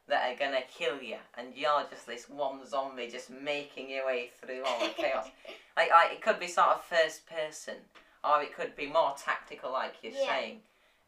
that 0.08 0.32
are 0.32 0.36
gonna 0.38 0.62
kill 0.74 1.02
you, 1.02 1.18
and 1.38 1.54
you're 1.56 1.84
just 1.90 2.08
this 2.08 2.28
one 2.30 2.66
zombie 2.68 3.08
just 3.10 3.30
making 3.30 3.90
your 3.90 4.06
way 4.06 4.30
through 4.42 4.64
all 4.66 4.80
the 4.80 4.94
chaos. 4.96 5.28
like, 5.78 5.90
like 5.92 6.12
it 6.14 6.22
could 6.22 6.40
be 6.40 6.48
sort 6.48 6.70
of 6.70 6.84
first 6.84 7.22
person, 7.28 7.76
or 8.24 8.42
it 8.42 8.56
could 8.56 8.76
be 8.76 8.88
more 8.88 9.14
tactical, 9.24 9.72
like 9.72 9.96
you're 10.02 10.14
Yeah. 10.14 10.26
saying. 10.28 10.60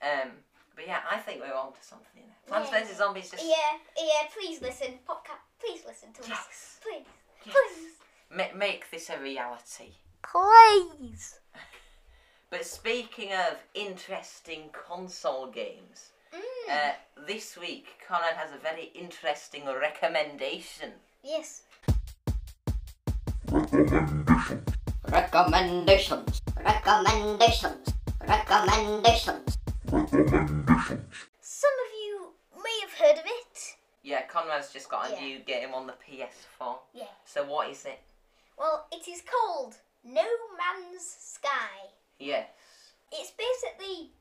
Um, 0.02 0.32
but 0.76 0.88
yeah, 0.88 1.00
I 1.10 1.18
think 1.18 1.42
we're 1.42 1.54
on 1.54 1.72
to 1.74 1.84
something 1.84 2.08
there. 2.16 2.36
Plants 2.48 2.70
Yeah. 2.72 2.84
vs 2.84 2.98
Zombies 2.98 3.32
just 3.32 3.44
Yeah, 3.44 3.78
yeah, 3.98 4.28
please 4.38 4.62
listen. 4.62 5.00
PopCap, 5.08 5.40
please 5.60 5.82
listen 5.88 6.12
to 6.14 6.22
us. 6.24 6.30
Yes. 6.30 6.80
Please. 6.84 7.06
Yes. 7.46 7.56
Please. 7.56 7.92
ma- 8.30 8.54
make 8.58 8.90
this 8.92 9.10
a 9.10 9.18
reality. 9.20 9.92
Please. 10.24 11.40
But 12.50 12.66
speaking 12.66 13.34
of 13.34 13.58
interesting 13.74 14.70
console 14.72 15.48
games, 15.48 16.10
Mm. 16.34 16.42
uh, 16.70 16.94
this 17.28 17.56
week 17.58 17.88
Conrad 18.08 18.36
has 18.36 18.52
a 18.52 18.58
very 18.58 18.86
interesting 18.96 19.66
recommendation. 19.66 20.94
yes. 21.24 21.62
Recommendations. 23.52 24.64
Recommendations. 25.08 26.42
Recommendations. 26.66 27.98
Recommendations. 28.26 29.58
Some 31.42 31.72
of 31.86 31.92
you 32.04 32.34
may 32.64 32.80
have 32.82 32.94
heard 32.94 33.18
of 33.20 33.26
it. 33.26 33.76
Yeah, 34.02 34.26
Conrad's 34.28 34.72
just 34.74 34.90
got 34.90 35.10
a 35.10 35.14
Yeah. 35.14 35.20
new 35.22 35.40
game 35.40 35.74
on 35.74 35.88
the 35.88 35.94
PS4. 35.94 36.80
Yeah. 36.94 37.08
So 37.26 37.44
what 37.44 37.70
is 37.70 37.86
it? 37.86 38.02
Well, 38.58 38.88
it 38.92 39.08
is 39.08 39.22
called 39.22 39.76
No 40.04 40.24
Man's 40.58 41.06
Sky. 41.06 41.90
Yes. 42.20 42.48
It's 43.12 43.32
basically 43.32 44.12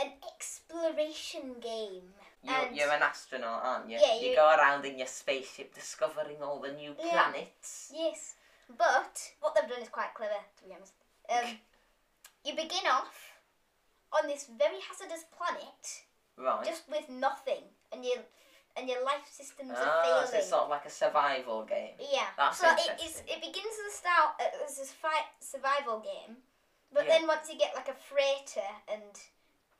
an 0.00 0.12
exploration 0.32 1.56
game. 1.60 2.02
You're, 2.42 2.70
you're 2.72 2.92
an 2.92 3.02
astronaut, 3.02 3.62
aren't 3.64 3.90
you? 3.90 3.98
Yeah, 4.00 4.14
You 4.20 4.30
you- 4.30 4.36
go 4.36 4.46
around 4.48 4.84
in 4.84 4.96
your 4.98 5.08
spaceship 5.08 5.74
discovering 5.74 6.42
all 6.42 6.60
the 6.60 6.72
new 6.72 6.94
Yeah. 6.98 7.10
planets. 7.30 7.90
Yes, 7.94 8.34
but 8.76 9.32
what 9.40 9.54
they've 9.54 9.68
done 9.68 9.82
is 9.82 9.88
quite 9.88 10.14
clever, 10.14 10.34
to 10.58 10.64
be 10.64 10.74
honest. 10.74 10.92
Um, 11.28 11.58
you 12.44 12.54
begin 12.54 12.86
off 12.86 13.32
on 14.12 14.28
this 14.28 14.46
very 14.56 14.80
hazardous 14.88 15.24
planet 15.36 16.04
Right. 16.36 16.64
just 16.64 16.88
with 16.88 17.08
nothing, 17.08 17.64
and 17.92 18.04
your 18.04 18.18
and 18.78 18.88
your 18.88 19.04
life 19.04 19.26
systems 19.30 19.72
are 19.72 19.76
ah, 19.98 20.02
failing. 20.02 20.30
so 20.30 20.36
it's 20.38 20.48
sort 20.48 20.62
of 20.64 20.70
like 20.70 20.86
a 20.86 20.90
survival 20.90 21.64
game. 21.64 21.98
yeah, 21.98 22.30
That's 22.36 22.58
so 22.58 22.68
it, 22.70 22.90
it's, 23.02 23.22
it 23.26 23.40
begins 23.40 23.74
as 23.86 23.92
a 23.92 23.96
start 23.96 24.40
as 24.64 24.78
this 24.78 24.92
fight 24.92 25.26
survival 25.40 25.98
game, 26.00 26.36
but 26.92 27.04
Yeah. 27.06 27.18
then 27.18 27.26
once 27.26 27.50
you 27.50 27.58
get 27.58 27.74
like 27.74 27.88
a 27.88 27.94
freighter 27.94 28.70
and 28.86 29.02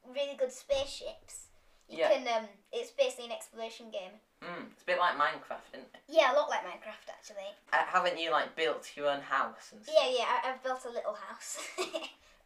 really 0.05 0.35
good 0.35 0.53
spaceships, 0.53 1.47
you 1.87 1.99
Yeah. 1.99 2.11
can 2.11 2.27
um, 2.29 2.49
it's 2.73 2.91
basically 2.91 3.27
an 3.27 3.33
exploration 3.33 3.91
game. 3.91 4.19
Mm, 4.43 4.71
it's 4.73 4.83
a 4.83 4.87
bit 4.87 4.99
like 4.99 5.15
Minecraft, 5.17 5.67
isn't 5.75 5.89
it? 5.95 6.01
Yeah, 6.07 6.33
a 6.33 6.35
lot 6.35 6.49
like 6.51 6.63
Minecraft 6.63 7.09
actually. 7.09 7.55
Uh, 7.73 7.85
haven't 7.87 8.19
you 8.19 8.31
like 8.31 8.55
built 8.57 8.91
your 8.97 9.09
own 9.09 9.21
house 9.21 9.73
and 9.73 9.83
stuff? 9.83 9.95
Yeah, 9.99 10.11
yeah, 10.11 10.27
I, 10.27 10.51
I've 10.51 10.63
built 10.63 10.85
a 10.85 10.91
little 10.91 11.15
house. 11.15 11.59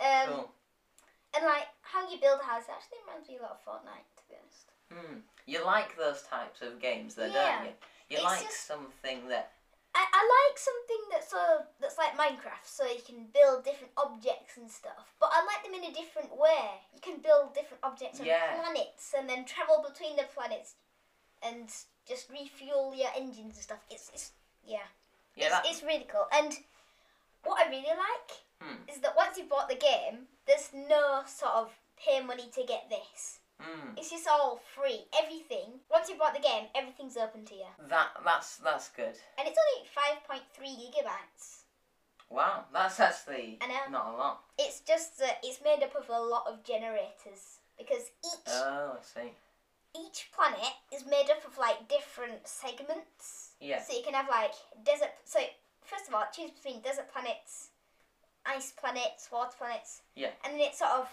um, 0.01 0.29
Cool. 0.29 0.53
And 1.35 1.45
like 1.47 1.69
how 1.81 2.09
you 2.11 2.21
build 2.21 2.41
a 2.41 2.45
house 2.45 2.65
actually 2.69 3.01
reminds 3.07 3.29
me 3.29 3.37
a 3.39 3.43
lot 3.43 3.57
of 3.57 3.65
Fortnite, 3.65 4.05
to 4.17 4.23
be 4.29 4.37
honest. 4.37 4.72
Hmm. 4.93 5.19
You 5.47 5.65
like 5.65 5.97
those 5.97 6.23
types 6.23 6.63
of 6.63 6.81
games, 6.81 7.15
though, 7.15 7.27
Yeah. 7.27 7.57
don't 7.59 7.65
you? 7.67 7.73
You 8.11 8.17
It's 8.19 8.25
like 8.25 8.43
just- 8.43 8.67
something 8.67 9.29
that. 9.29 9.53
I, 9.95 10.07
I 10.11 10.49
like 10.49 10.59
something 10.59 11.03
that's 11.11 11.29
so 11.31 11.67
that's 11.79 11.99
like 11.99 12.17
Minecraft, 12.17 12.65
so 12.65 12.87
you 12.87 13.03
can 13.03 13.27
build 13.27 13.63
different 13.65 13.93
objects 13.99 14.57
and 14.57 14.71
stuff. 14.71 15.13
But 15.21 15.31
I 15.35 15.45
like 15.45 15.63
them 15.65 15.75
in 15.75 15.85
a 15.85 15.93
different 15.93 16.35
way. 16.35 16.81
You 16.95 17.01
can 17.01 17.19
build 17.21 17.53
different 17.55 17.83
objects 17.83 18.19
on 18.21 18.25
Yeah. 18.27 18.55
planets 18.59 19.13
and 19.17 19.29
then 19.29 19.45
travel 19.45 19.85
between 19.87 20.17
the 20.17 20.25
planets 20.35 20.77
and 21.43 21.69
just 22.07 22.31
refuel 22.31 22.95
your 22.95 23.11
engines 23.15 23.57
and 23.57 23.65
stuff. 23.65 23.85
It's 23.91 24.09
it's 24.15 24.33
yeah, 24.65 24.79
Yeah, 25.35 25.47
it's, 25.47 25.55
that, 25.55 25.67
it's 25.67 25.83
really 25.83 26.05
cool. 26.11 26.27
And 26.33 26.57
what 27.45 27.61
I 27.67 27.69
really 27.69 27.83
like 27.89 28.31
Hmm. 28.63 28.89
is 28.89 29.01
that 29.01 29.15
once 29.17 29.37
you've 29.37 29.49
bought 29.51 29.69
the 29.69 29.75
game, 29.75 30.29
there's 30.47 30.73
no 30.73 31.25
sort 31.27 31.53
of 31.53 31.79
pay 31.99 32.21
money 32.23 32.49
to 32.55 32.63
get 32.65 32.89
this. 32.89 33.41
Mm, 33.63 33.97
It's 33.97 34.11
just 34.11 34.27
all 34.29 34.61
free. 34.75 35.07
Everything. 35.23 35.81
Once 35.91 36.09
you 36.09 36.17
bought 36.17 36.35
the 36.35 36.41
game, 36.41 36.67
everything's 36.75 37.17
open 37.17 37.45
to 37.47 37.55
you. 37.55 37.67
that 37.89 38.09
that's 38.25 38.57
that's 38.57 38.89
good. 38.91 39.15
And 39.39 39.47
it's 39.49 39.59
only 39.65 39.89
5.3 39.89 40.93
gigabytes. 40.93 41.63
Wow, 42.31 42.65
that's 42.73 42.99
actually 42.99 43.59
I 43.61 43.67
know. 43.69 43.91
not 43.91 44.07
a 44.15 44.17
lot. 44.17 44.41
It's 44.59 44.81
just 44.81 45.19
that 45.19 45.39
it's 45.43 45.61
made 45.63 45.83
up 45.83 45.95
of 45.95 46.09
a 46.09 46.19
lot 46.21 46.45
of 46.49 46.65
generators 46.65 47.59
because 47.79 48.11
each 48.25 48.49
Oh, 48.49 48.97
I 48.99 49.03
see. 49.03 49.31
each 50.07 50.31
planet 50.35 50.73
is 50.93 51.05
made 51.05 51.29
up 51.31 51.45
of 51.47 51.59
like 51.59 51.89
different 51.89 52.47
segments. 52.49 53.51
Yeah. 53.61 53.83
So 53.83 53.95
you 53.97 54.03
can 54.03 54.15
have 54.15 54.29
like 54.31 54.53
desert. 54.85 55.11
So 55.25 55.41
first 55.85 56.09
of 56.09 56.15
all, 56.15 56.25
choose 56.35 56.51
between 56.53 56.81
desert 56.81 57.13
planets, 57.13 57.69
ice 58.47 58.73
planets, 58.73 59.29
water 59.31 59.55
planets. 59.59 60.01
Yeah. 60.17 60.31
And 60.45 60.55
then 60.55 60.61
it 60.63 60.75
sort 60.75 60.93
of 60.93 61.09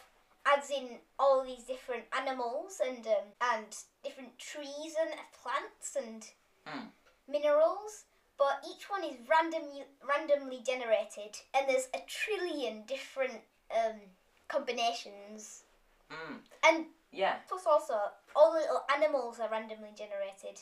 adds 0.46 0.70
in 0.70 1.00
all 1.18 1.44
these 1.44 1.64
different 1.64 2.06
animals 2.18 2.80
and 2.86 3.06
um, 3.08 3.34
and 3.42 3.76
different 4.04 4.38
trees 4.40 4.96
and 5.00 5.14
plants 5.34 5.96
and 5.96 6.26
Mm. 6.68 6.92
minerals. 7.28 8.06
But 8.38 8.64
each 8.70 8.90
one 8.90 9.04
is 9.04 9.18
randomly 9.28 9.84
randomly 10.08 10.62
generated, 10.66 11.38
and 11.54 11.68
there's 11.68 11.88
a 11.94 12.00
trillion 12.08 12.84
different 12.86 13.42
um, 13.72 14.00
combinations. 14.48 15.64
Mm. 16.10 16.40
And 16.64 16.86
Yeah. 17.12 17.40
plus, 17.48 17.66
also 17.66 18.12
all 18.36 18.52
the 18.54 18.60
little 18.60 18.84
animals 18.94 19.40
are 19.40 19.50
randomly 19.50 19.92
generated. 19.96 20.60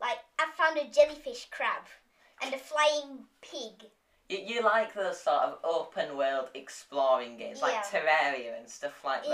Like 0.00 0.18
I 0.38 0.46
found 0.56 0.78
a 0.78 0.84
jellyfish 0.84 1.46
crab 1.50 1.82
and 2.42 2.52
a 2.54 2.58
flying 2.58 3.24
pig. 3.40 3.90
You, 4.28 4.38
you 4.38 4.62
like 4.62 4.92
those 4.94 5.20
sort 5.20 5.42
of 5.42 5.58
open 5.62 6.16
world 6.16 6.48
exploring 6.54 7.36
games, 7.36 7.62
like 7.62 7.74
Yeah. 7.74 7.82
Terraria 8.00 8.58
and 8.58 8.68
stuff 8.68 9.04
like 9.04 9.22
that. 9.24 9.30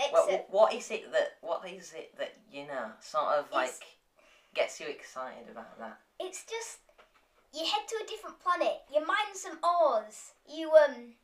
Yeah, 0.00 0.06
Well, 0.12 0.26
except 0.26 0.50
what 0.50 0.74
is 0.74 0.90
it 0.90 1.10
that 1.12 1.36
what 1.40 1.66
is 1.68 1.92
it 1.94 2.16
that 2.18 2.34
you 2.52 2.66
know 2.66 2.90
sort 3.00 3.34
of 3.38 3.50
like 3.52 3.68
It's- 3.70 3.80
gets 4.54 4.80
you 4.80 4.86
excited 4.88 5.48
about 5.50 5.78
that? 5.78 5.98
it's 6.20 6.44
just 6.44 6.78
you 7.54 7.64
head 7.64 7.86
to 7.88 7.96
a 8.02 8.06
different 8.06 8.38
planet. 8.40 8.82
You 8.92 9.06
mine 9.06 9.34
some 9.34 9.58
ores. 9.62 10.32
You 10.48 10.70
um. 10.72 11.14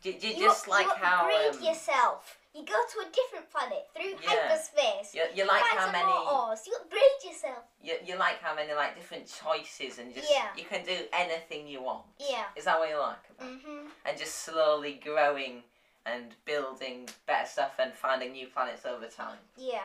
Do, 0.00 0.12
do 0.12 0.28
you 0.28 0.34
You, 0.34 0.42
just 0.44 0.66
like 0.68 0.86
you 0.86 0.92
how 0.94 1.24
upgrade 1.28 1.56
um, 1.60 1.62
yourself. 1.62 2.37
You 2.54 2.64
go 2.64 2.74
to 2.74 3.06
a 3.06 3.10
different 3.12 3.50
planet 3.50 3.86
through 3.94 4.16
Yeah. 4.22 4.48
hyperspace. 4.48 5.14
you, 5.14 5.22
you 5.34 5.44
like 5.46 5.62
how 5.64 5.90
many. 5.92 6.10
You 6.10 6.76
upgrade 6.76 7.02
yourself. 7.24 7.64
you, 7.82 7.94
you 8.04 8.16
like 8.16 8.40
how 8.40 8.54
many 8.54 8.72
like 8.72 8.96
different 8.96 9.26
choices 9.30 9.98
and 9.98 10.14
just 10.14 10.30
Yeah. 10.30 10.48
you 10.56 10.64
can 10.64 10.84
do 10.84 11.06
anything 11.12 11.68
you 11.68 11.82
want. 11.82 12.06
Yeah. 12.18 12.46
Is 12.56 12.64
that 12.64 12.78
what 12.78 12.88
you 12.88 12.98
like 12.98 13.18
about? 13.30 13.48
it? 13.48 13.66
Mhm. 13.66 13.90
And 14.04 14.18
just 14.18 14.34
slowly 14.36 14.94
growing 14.94 15.62
and 16.06 16.34
building 16.46 17.08
better 17.26 17.46
stuff 17.46 17.74
and 17.78 17.94
finding 17.94 18.32
new 18.32 18.46
planets 18.48 18.86
over 18.86 19.06
time. 19.08 19.38
Yeah. 19.56 19.84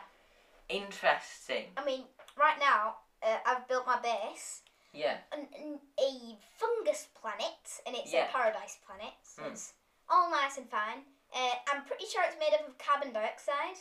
Interesting. 0.69 1.65
I 1.77 1.83
mean, 1.83 2.05
right 2.37 2.57
now 2.59 2.95
uh, 3.21 3.37
I've 3.45 3.67
built 3.67 3.85
my 3.85 3.99
base. 3.99 4.61
Yeah. 4.93 5.17
an, 5.31 5.47
an, 5.57 5.79
a 5.99 6.37
fungus 6.57 7.07
planet, 7.19 7.81
and 7.85 7.95
it's 7.95 8.13
Yeah. 8.13 8.29
a 8.29 8.31
paradise 8.31 8.77
planet. 8.85 9.13
So 9.23 9.41
Hmm. 9.43 9.51
it's 9.51 9.73
all 10.09 10.29
nice 10.29 10.57
and 10.57 10.69
fine. 10.69 11.03
Uh, 11.35 11.55
I'm 11.73 11.83
pretty 11.85 12.05
sure 12.05 12.21
it's 12.25 12.37
made 12.39 12.53
up 12.53 12.67
of 12.67 12.77
carbon 12.77 13.11
dioxide 13.13 13.77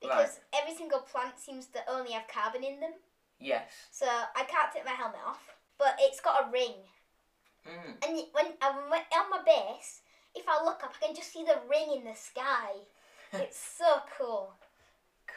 because 0.00 0.40
every 0.58 0.74
single 0.74 1.00
plant 1.00 1.38
seems 1.38 1.66
to 1.66 1.80
only 1.88 2.12
have 2.12 2.28
carbon 2.28 2.64
in 2.64 2.80
them. 2.80 2.92
Yes. 3.38 3.68
So 3.90 4.06
I 4.06 4.44
can't 4.44 4.72
take 4.72 4.84
my 4.84 4.92
helmet 4.92 5.20
off, 5.26 5.42
but 5.78 5.96
it's 6.00 6.20
got 6.20 6.48
a 6.48 6.50
ring. 6.50 6.72
Mm. 7.68 8.06
And 8.08 8.18
when 8.32 8.46
I'm 8.62 8.76
on 8.92 9.30
my 9.30 9.40
base, 9.44 10.00
if 10.34 10.46
I 10.48 10.64
look 10.64 10.82
up, 10.84 10.94
I 11.02 11.06
can 11.06 11.14
just 11.14 11.32
see 11.32 11.44
the 11.44 11.58
ring 11.68 11.98
in 11.98 12.04
the 12.04 12.14
sky. 12.16 12.72
It's 13.32 13.58
so 13.58 14.00
cool. 14.16 14.52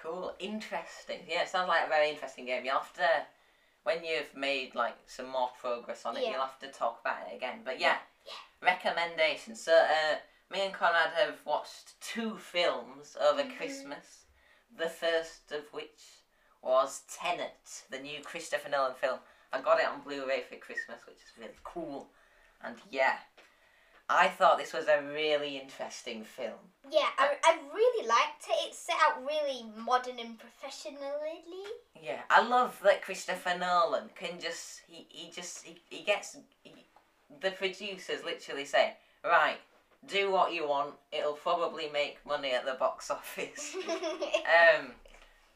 Cool. 0.01 0.33
Interesting. 0.39 1.19
Yeah, 1.27 1.41
it 1.41 1.49
sounds 1.49 1.67
like 1.67 1.85
a 1.85 1.89
very 1.89 2.11
interesting 2.11 2.45
game. 2.45 2.63
You'll 2.63 2.75
have 2.75 2.93
to 2.93 3.09
when 3.83 4.03
you've 4.05 4.35
made 4.35 4.75
like 4.75 4.95
some 5.07 5.27
more 5.27 5.49
progress 5.59 6.05
on 6.05 6.15
it, 6.15 6.23
Yeah. 6.23 6.31
you'll 6.31 6.41
have 6.41 6.59
to 6.59 6.67
talk 6.67 6.99
about 7.01 7.27
it 7.29 7.35
again. 7.35 7.61
But 7.65 7.79
yeah, 7.79 7.97
Yeah. 8.25 8.33
recommendations. 8.61 9.61
So 9.61 9.73
uh, 9.75 10.17
me 10.49 10.61
and 10.65 10.73
Conrad 10.73 11.11
have 11.13 11.45
watched 11.45 11.99
two 12.01 12.37
films 12.37 13.15
over 13.19 13.43
Mhm. 13.43 13.57
Christmas. 13.57 14.25
The 14.75 14.89
first 14.89 15.51
of 15.51 15.71
which 15.73 16.01
was 16.61 17.01
Tenet, 17.07 17.83
the 17.89 17.99
new 17.99 18.21
Christopher 18.23 18.69
Nolan 18.69 18.95
film. 18.95 19.19
I 19.51 19.61
got 19.61 19.79
it 19.79 19.85
on 19.87 20.01
Blu-ray 20.01 20.43
for 20.43 20.57
Christmas, 20.57 21.05
which 21.05 21.17
is 21.17 21.37
really 21.37 21.57
cool. 21.63 22.11
And 22.61 22.79
yeah, 22.89 23.19
I 24.09 24.27
thought 24.27 24.57
this 24.57 24.73
was 24.73 24.87
a 24.87 25.01
really 25.01 25.57
interesting 25.57 26.23
film. 26.23 26.73
Yeah, 26.89 27.09
I, 27.17 27.37
I 27.43 27.59
really 27.73 28.07
liked 28.07 28.47
it. 28.49 28.55
It's 28.67 28.77
set 28.77 28.97
out 29.01 29.23
really 29.23 29.63
modern 29.75 30.19
and 30.19 30.37
professionally. 30.39 31.65
Yeah, 31.95 32.23
I 32.29 32.41
love 32.41 32.79
that 32.81 33.01
Christopher 33.01 33.55
Nolan 33.57 34.09
can 34.15 34.39
just 34.39 34.81
he, 34.87 35.05
he 35.09 35.31
just 35.31 35.63
he, 35.63 35.81
he 35.89 36.03
gets 36.03 36.37
he, 36.63 36.73
the 37.41 37.51
producers 37.51 38.23
literally 38.23 38.65
say 38.65 38.97
right 39.23 39.59
do 40.07 40.31
what 40.31 40.53
you 40.53 40.67
want 40.67 40.93
it'll 41.11 41.33
probably 41.33 41.89
make 41.91 42.17
money 42.25 42.51
at 42.51 42.65
the 42.65 42.73
box 42.73 43.09
office 43.17 43.75
um 43.87 44.91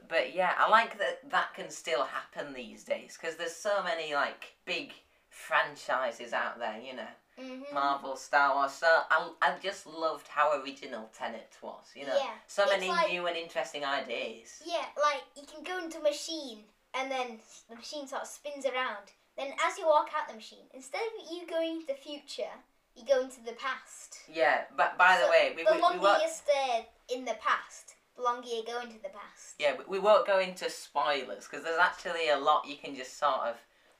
but 0.09 0.35
yeah 0.35 0.53
I 0.57 0.69
like 0.69 0.97
that 0.99 1.29
that 1.31 1.53
can 1.55 1.69
still 1.69 2.03
happen 2.03 2.53
these 2.53 2.83
days 2.83 3.17
because 3.19 3.37
there's 3.37 3.55
so 3.55 3.81
many 3.83 4.13
like 4.13 4.53
big 4.65 4.91
franchises 5.29 6.33
out 6.33 6.59
there 6.59 6.79
you 6.79 6.95
know 6.95 7.07
Mhm. 7.41 7.73
Marvel 7.73 8.15
Star 8.15 8.53
Wars 8.53 8.73
so 8.73 8.85
I, 9.09 9.27
I 9.41 9.55
just 9.59 9.87
loved 9.87 10.27
how 10.27 10.61
original 10.61 11.09
Tenet 11.17 11.57
was 11.63 11.85
you 11.95 12.05
know 12.05 12.15
Yeah, 12.15 12.29
so 12.45 12.67
many 12.67 12.87
like- 12.89 13.09
new 13.09 13.25
and 13.25 13.35
interesting 13.35 13.83
ideas 13.83 14.61
Yeah, 14.63 14.85
like 15.01 15.23
you 15.35 15.41
can 15.51 15.63
go 15.63 15.83
into 15.83 15.97
a 15.97 16.03
machine 16.03 16.59
and 16.93 17.09
then 17.09 17.39
the 17.71 17.75
machine 17.75 18.05
sort 18.07 18.21
of 18.21 18.27
spins 18.27 18.67
around. 18.67 19.09
Then 19.35 19.47
as 19.65 19.79
you 19.79 19.87
walk 19.87 20.09
out 20.15 20.27
the 20.27 20.35
machine, 20.35 20.67
instead 20.75 21.01
of 21.01 21.31
you 21.33 21.47
going 21.47 21.71
into 21.77 21.87
the 21.87 21.95
future, 21.95 22.53
you 22.95 23.03
go 23.03 23.21
into 23.21 23.41
the 23.43 23.53
past. 23.53 24.02
Yeah 24.33 24.63
but 24.75 24.97
by 24.97 25.17
the 25.17 25.25
So 25.25 25.29
way 25.31 25.53
we, 25.55 25.63
the 25.63 25.71
we, 25.71 25.77
we 25.77 25.99
won't- 25.99 26.29
stay 26.29 26.87
in 27.13 27.25
the 27.25 27.35
past, 27.41 27.95
the 28.15 28.21
longer 28.23 28.47
you 28.47 28.63
go 28.65 28.79
into 28.81 28.95
the 29.03 29.09
past. 29.09 29.55
Yeah, 29.59 29.75
we- 29.77 29.85
we 29.85 29.99
won't 29.99 30.25
go 30.25 30.39
into 30.39 30.69
spoilers 30.69 31.47
because 31.47 31.63
there's 31.63 31.79
actually 31.79 32.29
a 32.29 32.37
lot 32.37 32.65
you 32.65 32.77
can 32.77 32.95
just 32.95 33.17
sort 33.19 33.41
of 33.41 33.55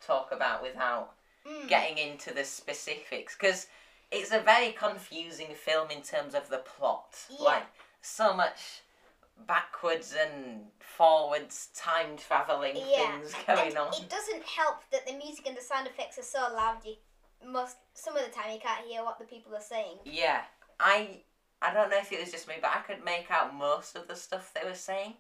talk 0.06 0.32
about 0.32 0.62
without 0.64 1.14
Mm. 1.46 1.68
getting 1.68 1.98
into 1.98 2.34
the 2.34 2.46
specifics 2.46 3.36
because 3.36 3.68
it's 4.12 4.32
a 4.32 4.40
very 4.40 4.72
confusing 4.72 5.54
film 5.54 5.92
in 5.92 6.02
terms 6.02 6.34
of 6.36 6.48
the 6.50 6.60
plot. 6.60 7.16
Yeah. 7.30 7.44
Like 7.44 7.64
so 8.02 8.34
much 8.34 8.82
backwards 9.46 10.14
and 10.16 10.68
forwards 10.80 11.68
time 11.76 12.16
traveling 12.18 12.78
Yeah, 12.78 12.86
things 13.20 13.34
going 13.48 13.68
and 13.70 13.78
on. 13.78 13.94
It 13.94 14.10
doesn't 14.10 14.44
help 14.44 14.78
that 14.92 15.06
the 15.06 15.14
music 15.14 15.48
and 15.48 15.58
the 15.58 15.62
sound 15.62 15.88
effects 15.88 16.18
are 16.18 16.24
so 16.24 16.40
loud. 16.54 16.78
You 16.86 16.96
most 17.48 17.78
some 17.94 18.16
of 18.18 18.24
the 18.26 18.32
time 18.32 18.52
you 18.52 18.60
can't 18.60 18.86
hear 18.86 19.04
what 19.04 19.20
the 19.20 19.26
people 19.26 19.56
are 19.56 19.62
saying. 19.62 19.98
Yeah, 20.06 20.42
I 20.80 21.22
I 21.62 21.74
don't 21.74 21.90
know 21.90 21.98
if 21.98 22.12
it 22.12 22.20
was 22.20 22.32
just 22.32 22.48
me, 22.48 22.56
but 22.62 22.72
I 22.72 22.80
could 22.80 23.04
make 23.06 23.32
out 23.32 23.56
most 23.56 23.96
of 23.96 24.08
the 24.08 24.16
stuff 24.16 24.54
they 24.54 24.68
were 24.68 24.76
saying. 24.76 25.14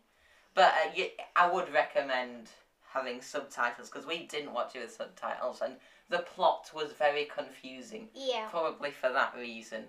But 0.53 0.73
uh, 0.73 0.91
you, 0.95 1.07
I 1.35 1.49
would 1.51 1.73
recommend 1.73 2.49
having 2.93 3.21
subtitles 3.21 3.89
because 3.89 4.05
we 4.05 4.25
didn't 4.27 4.53
watch 4.53 4.75
it 4.75 4.81
with 4.81 4.93
subtitles, 4.93 5.61
and 5.61 5.75
the 6.09 6.19
plot 6.19 6.69
was 6.75 6.91
very 6.93 7.25
confusing. 7.25 8.09
Yeah. 8.13 8.47
Probably 8.49 8.91
for 8.91 9.09
that 9.11 9.33
reason. 9.37 9.85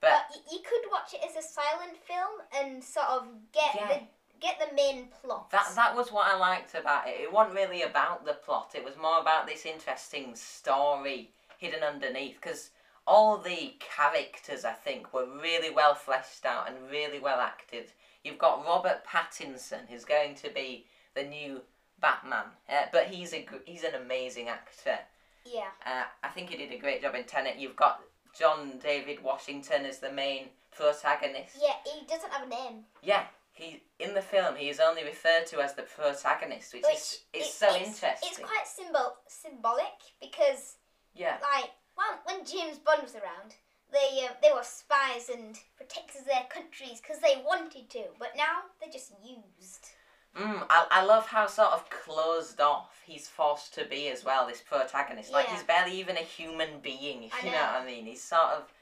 But 0.00 0.12
But 0.30 0.40
you 0.50 0.60
could 0.60 0.90
watch 0.90 1.12
it 1.12 1.20
as 1.28 1.36
a 1.36 1.46
silent 1.46 1.96
film 2.06 2.40
and 2.58 2.82
sort 2.82 3.06
of 3.08 3.26
get 3.52 3.74
Yeah. 3.74 3.88
the 3.88 4.00
get 4.40 4.58
the 4.58 4.74
main 4.74 5.08
plot. 5.20 5.50
that 5.50 5.70
that 5.74 5.94
was 5.94 6.10
what 6.10 6.26
I 6.26 6.34
liked 6.36 6.74
about 6.74 7.06
it. 7.06 7.20
It 7.20 7.30
wasn't 7.30 7.56
really 7.56 7.82
about 7.82 8.24
the 8.24 8.32
plot. 8.32 8.72
It 8.74 8.82
was 8.82 8.96
more 8.96 9.18
about 9.20 9.46
this 9.46 9.66
interesting 9.66 10.34
story 10.34 11.30
hidden 11.60 11.82
underneath. 11.84 12.36
Because 12.40 12.70
all 13.06 13.38
the 13.38 13.74
characters, 13.78 14.64
I 14.64 14.72
think, 14.72 15.12
were 15.14 15.26
really 15.40 15.70
well 15.70 15.94
fleshed 15.94 16.44
out 16.44 16.68
and 16.68 16.90
really 16.90 17.20
well 17.20 17.38
acted. 17.40 17.92
You've 18.24 18.38
got 18.38 18.64
Robert 18.66 19.02
Pattinson, 19.06 19.88
who's 19.88 20.04
going 20.04 20.34
to 20.36 20.50
be 20.50 20.86
the 21.14 21.22
new 21.22 21.60
Batman, 22.00 22.46
uh, 22.68 22.86
but 22.92 23.06
he's 23.08 23.32
a 23.34 23.46
he's 23.66 23.84
an 23.84 23.94
amazing 23.94 24.48
actor. 24.48 24.98
yeah. 25.44 25.68
Uh, 25.84 26.04
I 26.22 26.28
think 26.28 26.48
he 26.50 26.56
did 26.56 26.72
a 26.72 26.78
great 26.78 27.02
job 27.02 27.14
in 27.14 27.24
Tenet. 27.24 27.58
You've 27.58 27.76
got 27.76 28.00
John 28.38 28.78
David 28.82 29.22
Washington 29.22 29.84
as 29.84 29.98
the 29.98 30.10
main 30.12 30.46
protagonist. 30.74 31.56
Yeah, 31.60 31.74
he 31.84 32.06
doesn't 32.06 32.30
have 32.32 32.46
a 32.46 32.48
name. 32.48 32.84
Yeah, 33.02 33.24
he 33.52 33.82
in 33.98 34.14
the 34.14 34.22
film 34.22 34.56
he 34.56 34.68
is 34.70 34.80
only 34.80 35.04
referred 35.04 35.46
to 35.48 35.60
as 35.60 35.74
the 35.74 35.82
protagonist, 35.82 36.72
which, 36.72 36.84
Which 36.84 36.94
is 36.94 37.20
it's 37.34 37.48
it- 37.48 37.52
so 37.52 37.66
it's, 37.74 37.76
interesting. 37.88 38.28
It's 38.30 38.38
quite 38.38 38.66
symbol 38.66 39.16
symbolic 39.28 39.98
because 40.22 40.76
yeah, 41.14 41.36
like 41.42 41.70
when, 41.94 42.36
when 42.38 42.46
James 42.46 42.78
Bond 42.78 43.02
was 43.02 43.14
around, 43.14 43.54
they 43.92 44.24
uh, 44.26 44.32
they 44.42 44.50
were 44.54 44.62
spies 44.62 45.28
and 45.28 45.58
protectors 45.76 46.22
of 46.22 46.26
their 46.26 46.46
countries 46.48 47.00
because 47.00 47.20
they 47.20 47.42
wanted 47.44 47.90
to, 47.90 48.04
but 48.18 48.30
now 48.36 48.62
they're 48.80 48.92
just 48.92 49.12
used. 49.22 49.88
mm, 50.36 50.64
I, 50.70 50.86
I 50.90 51.04
love 51.04 51.26
how 51.26 51.46
sort 51.46 51.70
of 51.70 51.88
closed 51.90 52.60
off 52.60 53.00
he's 53.04 53.26
forced 53.28 53.74
to 53.74 53.84
be 53.84 54.08
as 54.08 54.24
well. 54.24 54.46
This 54.46 54.60
protagonist, 54.60 55.32
like 55.32 55.46
Yeah. 55.46 55.54
he's 55.56 55.64
barely 55.64 55.98
even 55.98 56.16
a 56.16 56.20
human 56.20 56.80
being. 56.80 57.24
If 57.24 57.34
I 57.34 57.38
you 57.40 57.46
know. 57.46 57.52
know. 57.52 57.72
what 57.72 57.82
I 57.82 57.86
mean, 57.86 58.06
he's 58.06 58.22
sort 58.22 58.50
of 58.56 58.72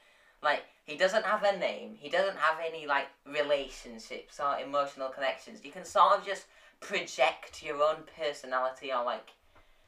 like 0.41 0.63
he 0.85 0.95
doesn't 0.95 1.25
have 1.25 1.43
a 1.43 1.57
name. 1.57 1.95
He 1.99 2.09
doesn't 2.09 2.37
have 2.37 2.59
any 2.65 2.85
like 2.87 3.07
relationships 3.25 4.39
or 4.39 4.57
emotional 4.59 5.09
connections. 5.09 5.63
You 5.63 5.71
can 5.71 5.85
sort 5.85 6.17
of 6.17 6.25
just 6.25 6.45
project 6.79 7.61
your 7.63 7.81
own 7.83 8.03
personality 8.17 8.91
or 8.93 9.03
like 9.03 9.31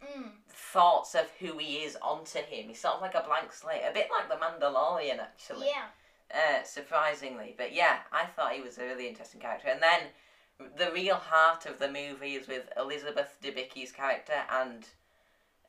Mm. 0.03 0.31
thoughts 0.49 1.15
of 1.15 1.29
who 1.39 1.57
he 1.57 1.77
is 1.77 1.97
onto 2.01 2.39
him. 2.39 2.69
He's 2.69 2.79
sort 2.79 2.95
of 2.95 3.01
like 3.01 3.15
a 3.15 3.23
blank 3.25 3.51
slate, 3.53 3.83
a 3.87 3.93
bit 3.93 4.07
like 4.09 4.29
the 4.29 4.43
Mandalorian, 4.43 5.19
actually. 5.19 5.67
Yeah. 5.67 5.85
Uh, 6.33 6.63
surprisingly, 6.63 7.53
but 7.57 7.73
yeah, 7.73 7.97
I 8.11 8.25
thought 8.25 8.53
he 8.53 8.61
was 8.61 8.77
a 8.77 8.83
really 8.83 9.07
interesting 9.07 9.41
character. 9.41 9.67
And 9.67 9.81
then 9.81 10.69
the 10.77 10.91
real 10.93 11.15
heart 11.15 11.65
of 11.65 11.77
the 11.77 11.87
movie 11.87 12.35
is 12.35 12.47
with 12.47 12.69
Elizabeth 12.77 13.37
Debicki's 13.43 13.91
character 13.91 14.41
and 14.49 14.85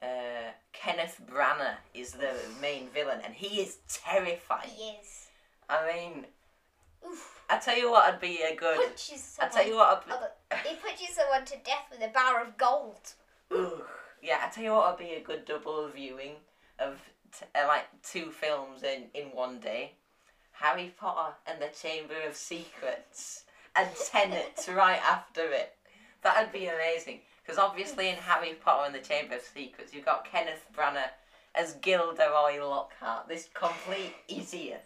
uh, 0.03 0.51
Kenneth 0.73 1.21
Branagh 1.31 1.77
is 1.95 2.13
the 2.13 2.35
main 2.61 2.89
villain, 2.89 3.21
and 3.25 3.35
he 3.35 3.61
is 3.61 3.79
terrifying. 3.89 4.69
He 4.69 4.91
is. 5.01 5.29
I 5.69 5.93
mean, 5.93 6.27
Oof. 7.09 7.41
I 7.49 7.59
tell 7.59 7.77
you 7.77 7.91
what, 7.91 8.13
I'd 8.13 8.21
be 8.21 8.41
a 8.43 8.55
good. 8.57 8.77
Punches 8.77 9.23
someone. 9.23 9.53
I 9.53 9.57
tell 9.57 9.67
you 9.67 9.77
what, 9.77 10.05
Oh, 10.11 10.29
but 10.51 10.59
he 10.67 10.77
punches 10.77 11.15
someone 11.15 11.45
to 11.45 11.57
death 11.65 11.87
with 11.91 12.03
a 12.03 12.13
bar 12.13 12.43
of 12.43 12.57
gold. 12.57 13.15
Ugh. 13.55 13.83
Yeah, 14.23 14.39
I 14.41 14.51
tell 14.51 14.63
you 14.63 14.71
what, 14.71 14.99
would 14.99 15.05
be 15.05 15.15
a 15.15 15.21
good 15.21 15.45
double 15.45 15.89
viewing 15.89 16.37
of 16.79 17.01
t- 17.37 17.45
uh, 17.57 17.67
like 17.67 17.87
two 18.05 18.31
films 18.31 18.85
in 18.85 19.07
in 19.15 19.27
one 19.35 19.59
day: 19.59 19.95
Harry 20.53 20.95
Potter 20.97 21.35
and 21.47 21.61
the 21.61 21.69
Chamber 21.77 22.15
of 22.29 22.37
Secrets, 22.37 23.45
and 23.75 23.89
Tenet 24.11 24.69
right 24.73 25.03
after 25.03 25.51
it. 25.51 25.75
That'd 26.23 26.53
be 26.53 26.67
amazing. 26.67 27.21
Because 27.43 27.59
obviously 27.59 28.09
in 28.09 28.15
Harry 28.15 28.55
Potter 28.55 28.87
and 28.87 28.95
the 28.95 29.01
Chamber 29.01 29.35
of 29.35 29.43
Secrets, 29.43 29.93
you've 29.93 30.05
got 30.05 30.25
Kenneth 30.31 30.65
Branagh 30.73 31.11
as 31.57 31.75
Gilderoy 31.83 32.61
Lockhart, 32.61 33.29
this 33.29 33.49
complete 33.53 34.15
idiot. 34.29 34.85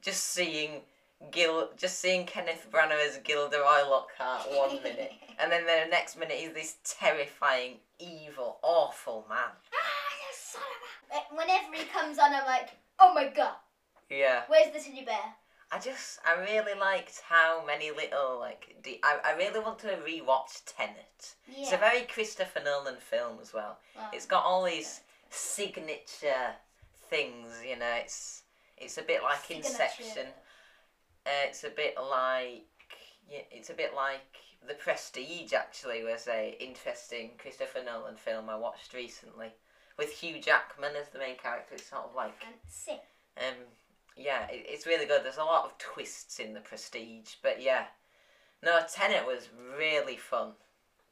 Just 0.00 0.28
seeing 0.28 0.82
Gil, 1.30 1.70
just 1.76 1.98
seeing 2.00 2.24
Kenneth 2.26 2.66
Branagh 2.72 3.06
as 3.06 3.18
Gilderoy 3.18 3.88
Lockhart 3.88 4.50
one 4.52 4.82
minute, 4.82 5.12
and 5.38 5.52
then 5.52 5.66
the 5.66 5.86
next 5.90 6.18
minute 6.18 6.36
he's 6.38 6.52
this 6.52 6.76
terrifying, 6.84 7.76
evil, 7.98 8.58
awful 8.62 9.26
man. 9.28 9.38
Ah, 9.72 10.16
you 10.18 10.34
son 10.34 10.62
of 10.62 11.32
a... 11.32 11.36
Whenever 11.36 11.74
he 11.74 11.84
comes 11.84 12.18
on, 12.18 12.32
I'm 12.34 12.46
like, 12.46 12.70
oh 12.98 13.12
my 13.14 13.28
god, 13.28 13.54
Yeah. 14.08 14.42
where's 14.48 14.72
the 14.72 14.80
teddy 14.80 15.04
bear? 15.04 15.34
I 15.72 15.78
just, 15.78 16.18
I 16.26 16.40
really 16.40 16.76
liked 16.78 17.20
how 17.28 17.64
many 17.64 17.90
little, 17.92 18.38
like, 18.40 18.74
de- 18.82 18.98
I, 19.04 19.18
I 19.24 19.36
really 19.36 19.60
want 19.60 19.78
to 19.80 19.86
rewatch 19.88 20.62
Tenet. 20.66 21.34
Yeah. 21.46 21.58
It's 21.62 21.72
a 21.72 21.76
very 21.76 22.02
Christopher 22.02 22.60
Nolan 22.64 22.96
film 22.98 23.38
as 23.40 23.52
well. 23.54 23.78
It's 24.12 24.26
got 24.26 24.42
all 24.44 24.64
these 24.64 25.02
signature 25.28 26.54
things, 27.08 27.46
you 27.64 27.78
know. 27.78 27.92
It's 28.02 28.42
it's 28.78 28.98
a 28.98 29.02
bit 29.02 29.22
like 29.22 29.44
Signature. 29.44 29.68
Inception. 29.68 30.26
Uh, 31.26 31.48
it's 31.48 31.64
a 31.64 31.70
bit 31.70 31.94
like 31.96 32.64
yeah, 33.28 33.42
it's 33.50 33.70
a 33.70 33.74
bit 33.74 33.94
like 33.94 34.20
The 34.66 34.74
Prestige. 34.74 35.52
Actually, 35.52 36.04
was 36.04 36.26
a 36.28 36.56
interesting 36.60 37.32
Christopher 37.38 37.80
Nolan 37.84 38.16
film 38.16 38.48
I 38.48 38.56
watched 38.56 38.94
recently 38.94 39.48
with 39.98 40.10
Hugh 40.10 40.40
Jackman 40.40 40.92
as 41.00 41.08
the 41.08 41.18
main 41.18 41.36
character. 41.36 41.74
It's 41.74 41.88
sort 41.88 42.04
of 42.04 42.14
like 42.14 42.34
um, 43.38 43.54
yeah, 44.16 44.48
it, 44.50 44.64
it's 44.66 44.86
really 44.86 45.06
good. 45.06 45.22
There's 45.24 45.36
a 45.36 45.44
lot 45.44 45.64
of 45.64 45.78
twists 45.78 46.38
in 46.38 46.54
the 46.54 46.60
Prestige, 46.60 47.34
but 47.42 47.62
yeah, 47.62 47.84
no, 48.62 48.80
Tenet 48.92 49.26
was 49.26 49.48
really 49.78 50.16
fun, 50.16 50.52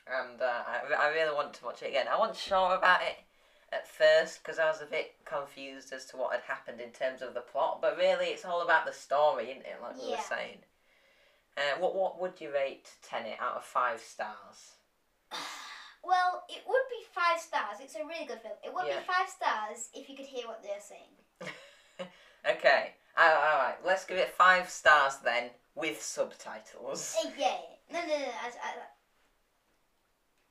and 0.07 0.41
uh, 0.41 0.63
I, 0.67 0.81
I 0.99 1.09
really 1.09 1.35
want 1.35 1.55
to 1.55 1.65
watch 1.65 1.83
it 1.83 1.91
again. 1.91 2.07
I 2.11 2.19
wasn't 2.19 2.39
sure 2.39 2.75
about 2.75 3.03
it 3.03 3.17
at 3.73 3.87
first 3.87 4.43
because 4.43 4.59
I 4.59 4.67
was 4.71 4.81
a 4.81 4.87
bit 4.87 5.15
confused 5.25 5.93
as 5.93 6.05
to 6.07 6.17
what 6.17 6.33
had 6.33 6.43
happened 6.43 6.81
in 6.81 6.91
terms 6.91 7.23
of 7.23 7.35
the 7.35 7.41
plot, 7.41 7.81
but 7.83 7.97
really 7.97 8.27
it's 8.27 8.45
all 8.45 8.63
about 8.63 8.87
the 8.87 8.93
story, 8.93 9.51
isn't 9.51 9.67
it? 9.67 9.77
Like 9.83 10.01
we 10.01 10.11
were 10.11 10.17
saying. 10.29 10.59
Uh, 11.57 11.79
what 11.81 11.95
what 11.95 12.21
would 12.21 12.41
you 12.41 12.53
rate 12.55 12.89
Tenet 13.03 13.37
out 13.41 13.57
of 13.57 13.65
five 13.65 14.01
stars? 14.01 14.75
Well, 16.05 16.45
it 16.49 16.63
would 16.67 16.87
be 16.89 17.05
five 17.13 17.41
stars. 17.41 17.79
It's 17.83 17.97
a 17.97 18.07
really 18.07 18.25
good 18.25 18.41
film. 18.41 18.55
It 18.65 18.73
would 18.73 18.87
Yeah. 18.87 19.01
be 19.01 19.05
five 19.05 19.29
stars 19.29 19.91
if 19.93 20.09
you 20.09 20.17
could 20.17 20.27
hear 20.27 20.47
what 20.47 20.63
they're 20.63 20.81
saying. 20.81 21.13
Okay, 22.49 22.95
all 23.17 23.59
right, 23.59 23.75
let's 23.85 24.05
give 24.07 24.17
it 24.17 24.31
five 24.31 24.71
stars 24.71 25.17
then 25.25 25.51
with 25.75 26.01
subtitles. 26.01 27.15
Uh, 27.23 27.31
yeah. 27.37 27.57
No, 27.93 28.01
no, 28.01 28.07
no. 28.07 28.15
I, 28.15 28.47
I, 28.47 28.73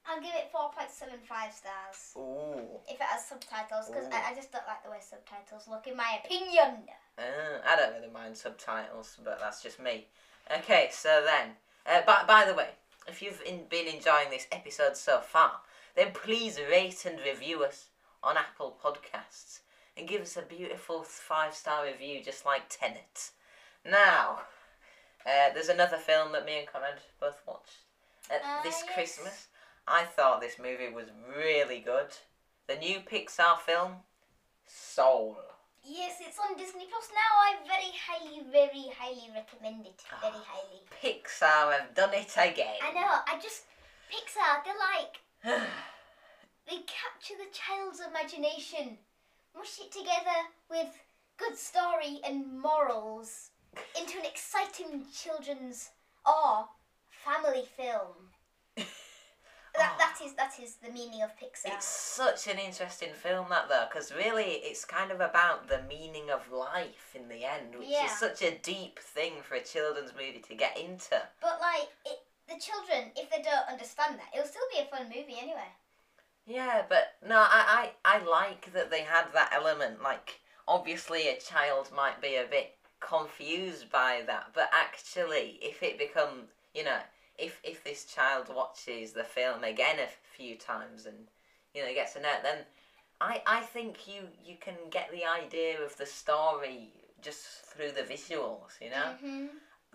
I'll 0.09 0.21
give 0.21 0.33
it 0.35 0.51
4.75 0.53 1.51
stars. 1.51 2.13
Ooh. 2.17 2.79
If 2.87 2.95
it 2.95 3.01
has 3.01 3.25
subtitles, 3.25 3.87
because 3.87 4.05
I, 4.11 4.31
I 4.31 4.35
just 4.35 4.51
don't 4.51 4.65
like 4.67 4.83
the 4.83 4.89
way 4.91 4.99
subtitles 5.01 5.67
look, 5.67 5.85
in 5.87 5.97
my 5.97 6.19
opinion. 6.23 6.83
Uh, 7.17 7.59
I 7.67 7.75
don't 7.75 7.93
really 7.93 8.11
mind 8.11 8.37
subtitles, 8.37 9.17
but 9.23 9.39
that's 9.39 9.61
just 9.61 9.79
me. 9.79 10.05
Okay, 10.59 10.87
so 10.91 11.23
then, 11.25 11.49
uh, 11.85 12.05
by, 12.05 12.23
by 12.25 12.45
the 12.45 12.53
way, 12.55 12.69
if 13.07 13.21
you've 13.21 13.41
in, 13.45 13.65
been 13.69 13.87
enjoying 13.87 14.29
this 14.29 14.47
episode 14.51 14.95
so 14.95 15.19
far, 15.19 15.59
then 15.95 16.11
please 16.13 16.59
rate 16.69 17.05
and 17.05 17.19
review 17.19 17.63
us 17.63 17.87
on 18.23 18.37
Apple 18.37 18.77
Podcasts 18.83 19.59
and 19.97 20.07
give 20.07 20.21
us 20.21 20.37
a 20.37 20.41
beautiful 20.41 21.03
five 21.03 21.53
star 21.53 21.85
review, 21.85 22.21
just 22.23 22.45
like 22.45 22.63
Tenet. 22.69 23.31
Now, 23.83 24.41
uh, 25.25 25.49
there's 25.53 25.69
another 25.69 25.97
film 25.97 26.31
that 26.31 26.45
me 26.45 26.59
and 26.59 26.67
Conrad 26.67 26.99
both 27.19 27.41
watched 27.45 27.77
uh, 28.31 28.35
Ah, 28.43 28.61
this 28.63 28.83
yes. 28.85 28.93
Christmas. 28.93 29.47
I 29.87 30.03
thought 30.03 30.41
this 30.41 30.59
movie 30.59 30.89
was 30.89 31.05
really 31.35 31.79
good. 31.79 32.07
The 32.67 32.75
new 32.75 32.99
Pixar 32.99 33.57
film, 33.59 33.93
Soul. 34.65 35.37
Yes, 35.83 36.17
it's 36.19 36.37
on 36.37 36.57
Disney 36.57 36.85
Plus 36.89 37.07
now. 37.13 37.19
I 37.39 37.55
very 37.65 37.93
highly, 37.95 38.43
very 38.51 38.91
highly 38.99 39.31
recommend 39.33 39.85
it. 39.85 40.01
Very 40.21 40.33
Ah. 40.35 40.43
highly. 40.45 40.81
Pixar 41.01 41.71
have 41.79 41.93
done 41.95 42.13
it 42.13 42.33
again. 42.35 42.75
I 42.83 42.91
know. 42.91 43.19
I 43.25 43.39
just 43.41 43.63
Pixar. 44.11 44.63
They're 44.65 44.75
like 44.77 45.21
they 46.67 46.79
capture 46.79 47.35
the 47.37 47.49
child's 47.53 48.01
imagination, 48.01 48.97
mush 49.55 49.79
it 49.79 49.91
together 49.93 50.49
with 50.69 50.89
good 51.37 51.57
story 51.57 52.19
and 52.25 52.59
morals 52.59 53.51
into 53.97 54.19
an 54.19 54.25
exciting 54.25 55.05
children's 55.13 55.91
or 56.25 56.67
family 57.09 57.65
film. 57.77 58.26
That, 59.77 59.93
Oh. 59.93 59.97
that 59.99 60.25
is 60.25 60.33
that 60.33 60.59
is 60.59 60.75
the 60.77 60.89
meaning 60.89 61.21
of 61.21 61.29
Pixar. 61.37 61.73
It's 61.73 61.85
such 61.85 62.47
an 62.47 62.57
interesting 62.57 63.13
film, 63.13 63.49
that 63.49 63.69
though, 63.69 63.85
because 63.89 64.11
really 64.11 64.53
it's 64.63 64.83
kind 64.85 65.11
of 65.11 65.21
about 65.21 65.67
the 65.67 65.81
meaning 65.83 66.31
of 66.31 66.51
life 66.51 67.15
in 67.15 67.27
the 67.29 67.45
end, 67.45 67.75
which 67.75 67.87
Yeah. 67.87 68.05
is 68.05 68.17
such 68.17 68.41
a 68.41 68.57
deep 68.57 68.99
thing 68.99 69.41
for 69.43 69.55
a 69.55 69.63
children's 69.63 70.13
movie 70.13 70.43
to 70.47 70.55
get 70.55 70.77
into. 70.77 71.21
But 71.41 71.61
like 71.61 71.89
it, 72.05 72.19
the 72.47 72.59
children, 72.59 73.11
if 73.15 73.29
they 73.29 73.41
don't 73.41 73.67
understand 73.69 74.19
that, 74.19 74.29
it'll 74.33 74.47
still 74.47 74.67
be 74.73 74.79
a 74.79 74.85
fun 74.85 75.05
movie 75.05 75.37
anyway. 75.39 75.69
Yeah, 76.45 76.85
but 76.87 77.15
no, 77.25 77.37
I, 77.39 77.91
I, 78.05 78.19
I 78.19 78.23
like 78.23 78.71
that 78.73 78.89
they 78.89 79.01
had 79.01 79.25
that 79.33 79.51
element. 79.53 80.01
Like, 80.01 80.39
obviously, 80.67 81.27
a 81.27 81.37
child 81.39 81.91
might 81.93 82.21
be 82.21 82.37
a 82.37 82.45
bit 82.49 82.77
confused 83.01 83.91
by 83.91 84.23
that, 84.27 84.47
but 84.53 84.69
actually, 84.73 85.59
if 85.61 85.83
it 85.83 85.99
become, 85.99 86.47
you 86.73 86.85
know, 86.85 86.99
if 87.37 87.59
if 87.63 87.83
this 87.83 88.05
child 88.05 88.49
watches 88.53 89.11
the 89.13 89.23
film 89.23 89.63
again 89.63 89.99
a 89.99 90.07
few 90.35 90.55
times 90.55 91.05
and 91.05 91.27
you 91.73 91.83
know 91.83 91.93
gets 91.93 92.13
to 92.13 92.21
know 92.21 92.31
it, 92.33 92.43
then 92.43 92.65
I 93.21 93.41
I 93.45 93.61
think 93.61 94.07
you 94.07 94.23
you 94.43 94.55
can 94.59 94.89
get 94.89 95.11
the 95.11 95.25
idea 95.25 95.81
of 95.81 95.95
the 95.97 96.05
story 96.05 96.89
just 97.21 97.41
through 97.73 97.91
the 97.91 98.03
visuals. 98.03 98.79
You 98.81 98.89
know, 98.91 99.09
hmm 99.19 99.45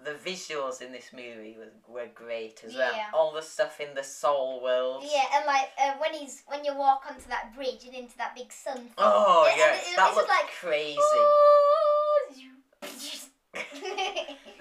the 0.02 0.14
visuals 0.14 0.80
in 0.80 0.90
this 0.90 1.12
movie 1.12 1.54
were, 1.58 1.70
were 1.86 2.06
great 2.14 2.64
as 2.64 2.72
Yeah. 2.72 2.92
well. 2.92 3.08
All 3.12 3.32
the 3.34 3.42
stuff 3.42 3.78
in 3.78 3.92
the 3.94 4.02
soul 4.02 4.62
world. 4.62 5.04
Yeah, 5.06 5.26
and 5.34 5.44
like 5.46 5.68
uh, 5.78 5.94
when 5.98 6.14
he's 6.14 6.42
when 6.46 6.64
you 6.64 6.74
walk 6.74 7.04
onto 7.08 7.28
that 7.28 7.54
bridge 7.54 7.84
and 7.84 7.94
into 7.94 8.16
that 8.16 8.34
big 8.34 8.50
sun. 8.52 8.76
thing. 8.78 8.92
Oh 8.98 9.44
yes, 9.54 9.86
it- 9.92 9.96
that 9.96 10.14
looked 10.14 10.28
like 10.28 10.50
crazy. 10.60 10.96
yeah, 10.96 11.61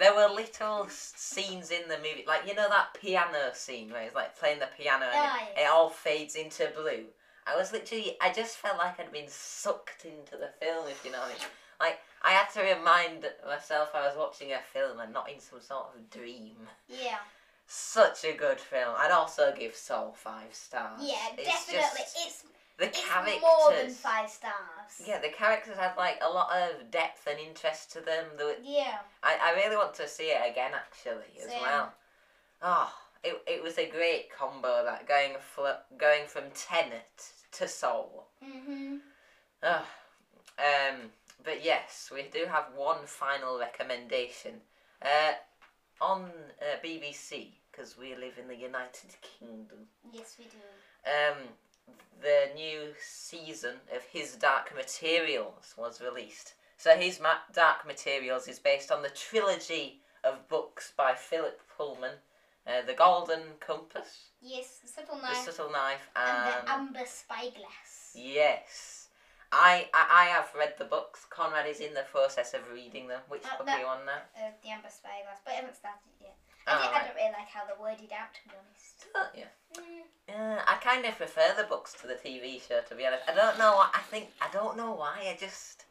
There 0.02 0.14
were 0.16 0.28
little 0.34 0.88
scenes 0.90 1.70
in 1.72 1.88
the 1.88 1.98
movie, 1.98 2.26
like 2.28 2.48
you 2.48 2.56
know 2.56 2.68
that 2.68 2.98
piano 3.00 3.52
scene 3.54 3.92
where 3.92 4.02
he's 4.04 4.16
like 4.16 4.38
playing 4.38 4.60
the 4.60 4.68
piano 4.78 5.06
and 5.06 5.14
Ah, 5.16 5.38
it, 5.44 5.54
yes. 5.56 5.66
it 5.66 5.70
all 5.72 5.90
fades 5.90 6.36
into 6.36 6.68
blue. 6.76 7.06
I 7.48 7.56
was 7.56 7.72
literally, 7.72 8.18
I 8.20 8.34
just 8.34 8.58
felt 8.58 8.78
like 8.80 9.00
I'd 9.00 9.12
been 9.12 9.28
sucked 9.30 10.06
into 10.06 10.38
the 10.38 10.50
film, 10.60 10.88
if 10.90 11.06
you 11.06 11.12
know 11.12 11.20
what 11.20 11.28
I 11.30 11.34
mean. 11.34 11.48
Like 11.80 12.00
I 12.24 12.32
had 12.32 12.50
to 12.54 12.62
remind 12.76 13.26
myself 13.48 13.90
I 13.94 14.08
was 14.08 14.16
watching 14.18 14.52
a 14.54 14.60
film 14.74 15.00
and 15.00 15.14
not 15.14 15.30
in 15.32 15.40
some 15.40 15.62
sort 15.62 15.88
of 15.96 16.10
dream. 16.10 16.58
Yeah. 16.90 17.18
Such 17.68 18.26
a 18.26 18.34
good 18.34 18.60
film. 18.60 18.96
I'd 18.98 19.12
also 19.12 19.54
give 19.58 19.76
Soul 19.76 20.14
five 20.18 20.54
stars. 20.54 21.00
yeah, 21.02 21.16
It's 21.38 21.48
definitely. 21.68 21.82
just- 22.04 22.18
it's 22.28 22.44
the 22.82 22.88
it's 22.88 23.08
characters. 23.08 23.42
more 23.42 23.72
than 23.74 23.90
five 23.92 24.30
stars. 24.30 25.02
Yeah, 25.06 25.20
the 25.20 25.30
characters 25.30 25.78
had 25.78 25.96
like 25.96 26.20
a 26.22 26.30
lot 26.30 26.50
of 26.52 26.90
depth 26.92 27.28
and 27.30 27.40
interest 27.40 27.92
to 27.94 28.02
them. 28.02 28.26
Were, 28.38 28.56
Yeah. 28.62 28.98
I, 29.24 29.38
I 29.42 29.56
really 29.64 29.76
want 29.78 29.94
to 29.96 30.08
see 30.08 30.26
it 30.32 30.42
again 30.52 30.72
actually 30.74 31.32
as 31.44 31.50
Same. 31.50 31.62
well. 31.62 31.94
Oh, 32.62 32.94
it, 33.24 33.42
it 33.48 33.64
was 33.64 33.78
a 33.78 33.90
great 33.90 34.30
combo 34.36 34.84
that 34.84 35.08
going 35.08 35.34
fl- 35.40 35.82
going 35.98 36.26
from 36.28 36.44
Tenet 36.54 37.32
to 37.54 37.68
Soul. 37.68 38.28
Mhm. 38.44 39.00
Oh, 39.64 39.86
um, 40.60 40.96
but 41.44 41.64
yes, 41.64 42.10
we 42.14 42.24
do 42.24 42.46
have 42.50 42.66
one 42.76 43.06
final 43.06 43.60
recommendation. 43.60 44.62
Uh, 45.02 45.34
on 46.00 46.24
uh, 46.62 46.78
BBC 46.84 47.50
because 47.72 47.96
we 47.98 48.16
live 48.16 48.34
in 48.40 48.48
the 48.48 48.56
United 48.56 49.12
Kingdom. 49.22 49.78
Yes, 50.12 50.36
we 50.40 50.46
do. 50.46 50.58
Um, 51.06 51.38
the 52.22 52.50
new 52.56 52.94
season 53.00 53.76
of 53.96 54.04
His 54.04 54.36
Dark 54.36 54.74
Materials 54.76 55.74
was 55.78 56.02
released. 56.02 56.54
So 56.78 56.96
His 56.96 57.20
Ma- 57.20 57.40
Dark 57.54 57.86
Materials 57.86 58.48
is 58.48 58.60
based 58.60 58.92
on 58.92 59.02
the 59.02 59.10
trilogy 59.10 60.02
of 60.24 60.48
books 60.48 60.94
by 60.96 61.14
Philip 61.14 61.60
Pullman, 61.78 62.16
uh, 62.68 62.82
The 62.86 62.94
Golden 62.94 63.42
Compass, 63.60 64.30
Yes, 64.42 64.80
the 64.82 64.88
subtle 64.88 65.16
The 65.18 65.22
knife 65.24 65.46
Subtle 65.46 65.72
Knife, 65.72 66.10
and 66.16 66.54
and 66.54 66.68
the 66.68 66.72
amber 66.72 67.06
spyglass. 67.06 68.12
yes. 68.16 69.08
I, 69.54 69.90
I 69.94 70.24
I 70.24 70.26
have 70.32 70.50
read 70.56 70.76
the 70.78 70.86
books. 70.86 71.26
Conrad 71.30 71.68
is 71.68 71.82
in 71.82 71.94
the 71.94 72.04
process 72.10 72.54
of 72.54 72.62
reading 72.72 73.08
them. 73.08 73.20
Which 73.28 73.44
Uh, 73.46 73.58
book 73.58 73.66
that- 73.66 73.78
are 73.78 73.82
you 73.82 73.86
on 73.88 74.06
now? 74.06 74.22
Uh, 74.38 74.52
the 74.64 74.70
amber 74.70 74.90
spyglass, 74.90 75.42
but 75.44 75.52
I 75.52 75.56
haven't 75.56 75.76
started 75.76 76.00
yet. 76.22 76.36
Oh, 76.68 76.72
I, 76.72 76.86
don't, 76.86 76.96
I 76.96 77.04
don't 77.08 77.16
really 77.16 77.32
like 77.34 77.50
how 77.50 77.66
they're 77.66 77.76
worded 77.76 78.14
out, 78.14 78.34
to 78.34 78.40
be 78.48 78.56
honest. 78.56 79.06
Oh, 79.14 79.28
yeah. 79.36 79.50
Uh, 79.78 80.60
I 80.66 80.76
kind 80.82 81.06
of 81.06 81.16
prefer 81.18 81.54
the 81.58 81.64
books 81.66 81.94
to 82.02 82.08
the 82.08 82.14
TV 82.14 82.66
show, 82.66 82.80
to 82.88 82.96
be 82.96 83.06
honest. 83.06 83.24
I 83.28 83.34
don't 83.36 83.58
know. 83.58 83.76
what 83.76 83.92
I 83.94 84.00
think 84.00 84.30
I 84.42 84.48
don't 84.52 84.78
know 84.78 84.94
why. 84.94 85.18
I 85.30 85.36
just 85.40 85.84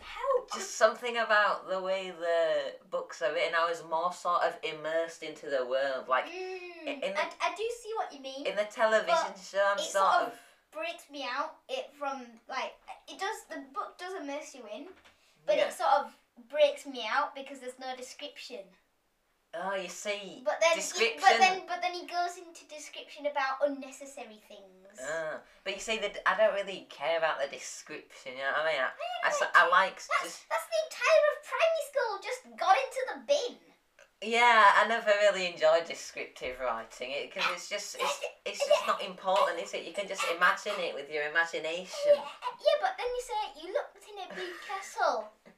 How? 0.00 0.46
just 0.56 0.76
something 0.76 1.16
about 1.16 1.68
the 1.68 1.80
way 1.80 2.12
the 2.18 2.74
books 2.90 3.22
are 3.22 3.32
written. 3.32 3.54
I 3.58 3.68
was 3.68 3.82
more 3.90 4.12
sort 4.12 4.42
of 4.42 4.54
immersed 4.62 5.22
into 5.22 5.46
the 5.46 5.66
world, 5.66 6.06
like 6.08 6.26
Mm, 6.26 6.86
in 6.86 7.00
the- 7.00 7.18
I, 7.18 7.28
I 7.40 7.54
do 7.56 7.64
see 7.82 7.92
what 7.96 8.12
you 8.12 8.20
mean. 8.20 8.46
in 8.46 8.54
the 8.56 8.64
television 8.64 9.34
show. 9.42 9.64
I'm 9.72 9.78
it 9.78 9.82
sort 9.82 9.92
sort 10.12 10.22
of. 10.22 10.28
of- 10.28 10.38
breaks 10.72 11.10
me 11.10 11.24
out. 11.24 11.56
It 11.68 11.90
from 11.98 12.22
like 12.48 12.74
it 13.08 13.18
does. 13.18 13.44
The 13.50 13.64
book 13.74 13.98
does 13.98 14.14
immerse 14.20 14.54
you 14.54 14.62
in, 14.72 14.86
but 15.46 15.56
yeah. 15.56 15.68
it 15.68 15.72
sort 15.72 15.90
of 16.04 16.14
breaks 16.50 16.86
me 16.86 17.02
out 17.10 17.34
because 17.34 17.58
there's 17.60 17.78
no 17.80 17.96
description. 17.96 18.60
Oh, 19.54 19.74
you 19.74 19.88
see. 19.88 20.42
But 20.44 20.58
then, 20.60 20.76
description. 20.76 21.20
but 21.22 21.38
then, 21.38 21.62
but 21.68 21.78
then 21.80 21.92
he 21.94 22.04
goes 22.04 22.36
into 22.36 22.66
description 22.68 23.26
about 23.26 23.62
unnecessary 23.64 24.40
things. 24.48 25.00
Ah, 25.00 25.40
but 25.64 25.74
you 25.74 25.80
see, 25.80 25.98
that 25.98 26.18
I 26.26 26.36
don't 26.36 26.52
really 26.54 26.86
care 26.90 27.16
about 27.18 27.40
the 27.40 27.48
description. 27.48 28.36
You 28.36 28.44
know 28.44 28.52
what 28.52 28.68
I 28.68 28.72
mean? 28.72 28.82
I, 28.82 28.92
I, 29.24 29.30
like- 29.32 29.56
I 29.56 29.64
like 29.68 29.96
That's 29.96 30.24
just. 30.24 30.48
that's 30.48 30.68
the 30.68 30.80
entire 30.88 31.22
of 31.32 31.36
primary 31.44 31.84
school 31.88 32.12
just 32.20 32.40
got 32.58 32.76
into 32.76 33.00
the 33.12 33.18
bin. 33.24 33.54
Yeah, 34.24 34.72
I 34.80 34.88
never 34.88 35.12
really 35.28 35.52
enjoyed 35.52 35.84
descriptive 35.84 36.56
writing 36.56 37.12
it 37.12 37.28
because 37.28 37.44
it's 37.52 37.68
just 37.68 37.96
it's, 38.00 38.16
it's 38.48 38.64
just 38.64 38.86
not 38.88 39.04
important, 39.04 39.60
is 39.60 39.72
it? 39.76 39.84
You 39.84 39.92
can 39.92 40.08
just 40.08 40.24
imagine 40.32 40.72
it 40.80 40.96
with 40.96 41.12
your 41.12 41.28
imagination. 41.28 42.16
Yeah, 42.16 42.24
yeah, 42.24 42.76
but 42.80 42.96
then 42.96 43.08
you 43.08 43.22
say 43.24 43.40
you 43.60 43.68
looked 43.76 44.00
in 44.08 44.16
a 44.20 44.28
big 44.34 44.52
castle. 44.64 45.32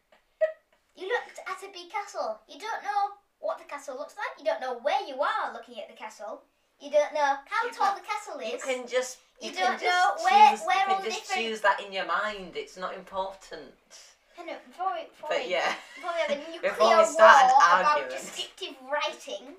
You 0.99 1.07
looked 1.07 1.39
at 1.39 1.63
a 1.63 1.71
big 1.71 1.95
castle. 1.95 2.43
You 2.51 2.59
don't 2.59 2.83
know 2.83 3.15
what 3.41 3.59
the 3.59 3.65
castle 3.65 3.97
looks 3.97 4.15
like. 4.17 4.39
You 4.39 4.45
don't 4.45 4.61
know 4.61 4.79
where 4.81 5.03
you 5.07 5.21
are 5.21 5.53
looking 5.53 5.79
at 5.81 5.89
the 5.89 5.95
castle. 5.97 6.43
You 6.81 6.91
don't 6.91 7.13
know 7.13 7.21
how 7.45 7.67
You 7.67 7.73
tall 7.73 7.95
the 7.95 8.03
castle 8.03 8.39
is. 8.41 8.53
You 8.53 8.59
can 8.59 8.87
just 8.89 9.19
you, 9.41 9.51
You 9.51 9.57
don't 9.57 9.81
know 9.83 10.15
where- 10.25 10.51
choose, 10.51 10.61
where 10.67 10.77
you 10.77 10.83
all 10.89 10.95
can 10.97 11.05
the 11.05 11.11
just 11.11 11.29
different- 11.29 11.49
choose 11.49 11.61
that 11.63 11.81
in 11.81 11.93
your 11.93 12.07
mind. 12.07 12.57
It's 12.57 12.77
not 12.77 12.95
important. 12.95 13.73
I 14.39 14.45
know, 14.45 14.55
before 14.67 14.93
we, 14.95 15.05
before 15.11 15.29
But 15.31 15.39
we, 15.45 15.51
yeah. 15.51 15.75
before 15.97 16.11
we 16.15 16.21
have 16.21 16.31
a 16.31 16.51
nuclear 16.53 16.71
Before 16.71 16.89
we 16.91 16.95
war 16.97 17.05
start 17.07 17.45
an 17.45 17.81
about 17.81 18.11
descriptive 18.11 18.75
writing. 18.91 19.55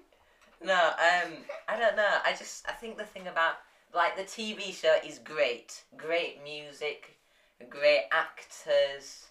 No, 0.61 0.73
um, 0.89 1.33
I 1.67 1.77
don't 1.77 1.95
know. 1.95 2.17
I 2.25 2.31
just 2.33 2.67
I 2.67 2.73
think 2.73 2.97
the 2.97 3.05
thing 3.05 3.27
about 3.27 3.55
like 3.93 4.15
the 4.17 4.23
TV 4.23 4.73
show 4.73 4.95
is 5.05 5.19
great, 5.19 5.83
great 5.97 6.43
music, 6.43 7.17
great 7.69 8.05
actors, 8.11 9.25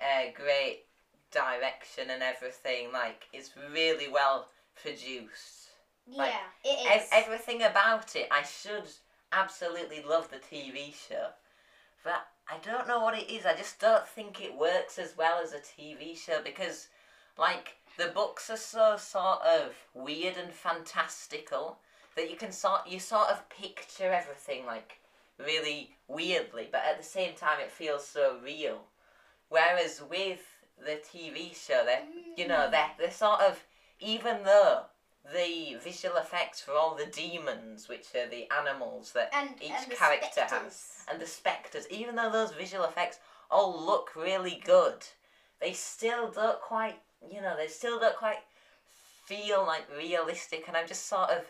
uh, 0.00 0.30
great 0.34 0.84
direction 1.30 2.10
and 2.10 2.22
everything. 2.22 2.92
Like 2.92 3.28
it's 3.32 3.50
really 3.72 4.08
well 4.08 4.46
produced. 4.82 5.70
Like, 6.16 6.32
yeah, 6.32 6.70
it 6.70 6.90
Ev- 6.90 7.02
is. 7.02 7.08
everything 7.12 7.62
about 7.62 8.16
it, 8.16 8.28
I 8.30 8.42
should 8.42 8.84
absolutely 9.32 10.02
love 10.02 10.30
the 10.30 10.38
TV 10.38 10.94
show, 11.08 11.28
but 12.04 12.26
I 12.48 12.56
don't 12.64 12.88
know 12.88 13.00
what 13.00 13.16
it 13.18 13.30
is. 13.30 13.44
I 13.46 13.54
just 13.54 13.78
don't 13.78 14.06
think 14.06 14.40
it 14.40 14.54
works 14.54 14.98
as 14.98 15.16
well 15.16 15.40
as 15.42 15.52
a 15.52 15.60
TV 15.60 16.14
show 16.16 16.40
because, 16.42 16.88
like, 17.36 17.76
the 17.98 18.06
books 18.08 18.48
are 18.50 18.56
so 18.56 18.96
sort 18.96 19.42
of 19.42 19.74
weird 19.94 20.36
and 20.36 20.52
fantastical. 20.52 21.78
that 22.16 22.30
you 22.30 22.36
can 22.36 22.50
sort 22.52 22.86
you 22.86 22.98
sort 22.98 23.28
of 23.28 23.48
picture 23.48 24.12
everything 24.12 24.66
like 24.66 24.98
really 25.38 25.90
weirdly, 26.08 26.68
but 26.72 26.82
at 26.84 26.98
the 26.98 27.04
same 27.04 27.34
time 27.34 27.60
it 27.60 27.70
feels 27.70 28.06
so 28.06 28.38
real. 28.42 28.86
Whereas 29.48 30.02
with 30.10 30.40
the 30.84 31.00
TV 31.06 31.54
show, 31.54 31.82
they 31.84 32.00
you 32.36 32.48
know 32.48 32.66
mm. 32.66 32.70
they're, 32.70 32.90
they're 32.98 33.10
sort 33.10 33.40
of 33.40 33.62
even 34.00 34.44
though 34.44 34.82
the 35.32 35.76
visual 35.82 36.16
effects 36.16 36.60
for 36.60 36.72
all 36.72 36.94
the 36.94 37.06
demons, 37.06 37.88
which 37.88 38.06
are 38.14 38.28
the 38.28 38.48
animals 38.50 39.12
that 39.12 39.30
And 39.34 39.50
each 39.60 39.70
and 39.70 39.92
character 39.92 40.42
has, 40.48 41.04
and 41.10 41.20
the 41.20 41.26
spectres, 41.26 41.86
even 41.90 42.16
though 42.16 42.30
those 42.30 42.52
visual 42.52 42.84
effects 42.84 43.18
all 43.50 43.84
look 43.84 44.14
really 44.16 44.62
good, 44.64 45.04
they 45.60 45.72
still 45.72 46.30
don't 46.30 46.60
quite, 46.60 46.98
you 47.30 47.40
know, 47.40 47.54
they 47.56 47.68
still 47.68 47.98
don't 47.98 48.16
quite 48.16 48.38
feel 49.26 49.64
like 49.66 49.84
realistic. 49.96 50.64
And 50.68 50.76
I'm 50.76 50.86
just 50.86 51.06
sort 51.06 51.30
of, 51.30 51.42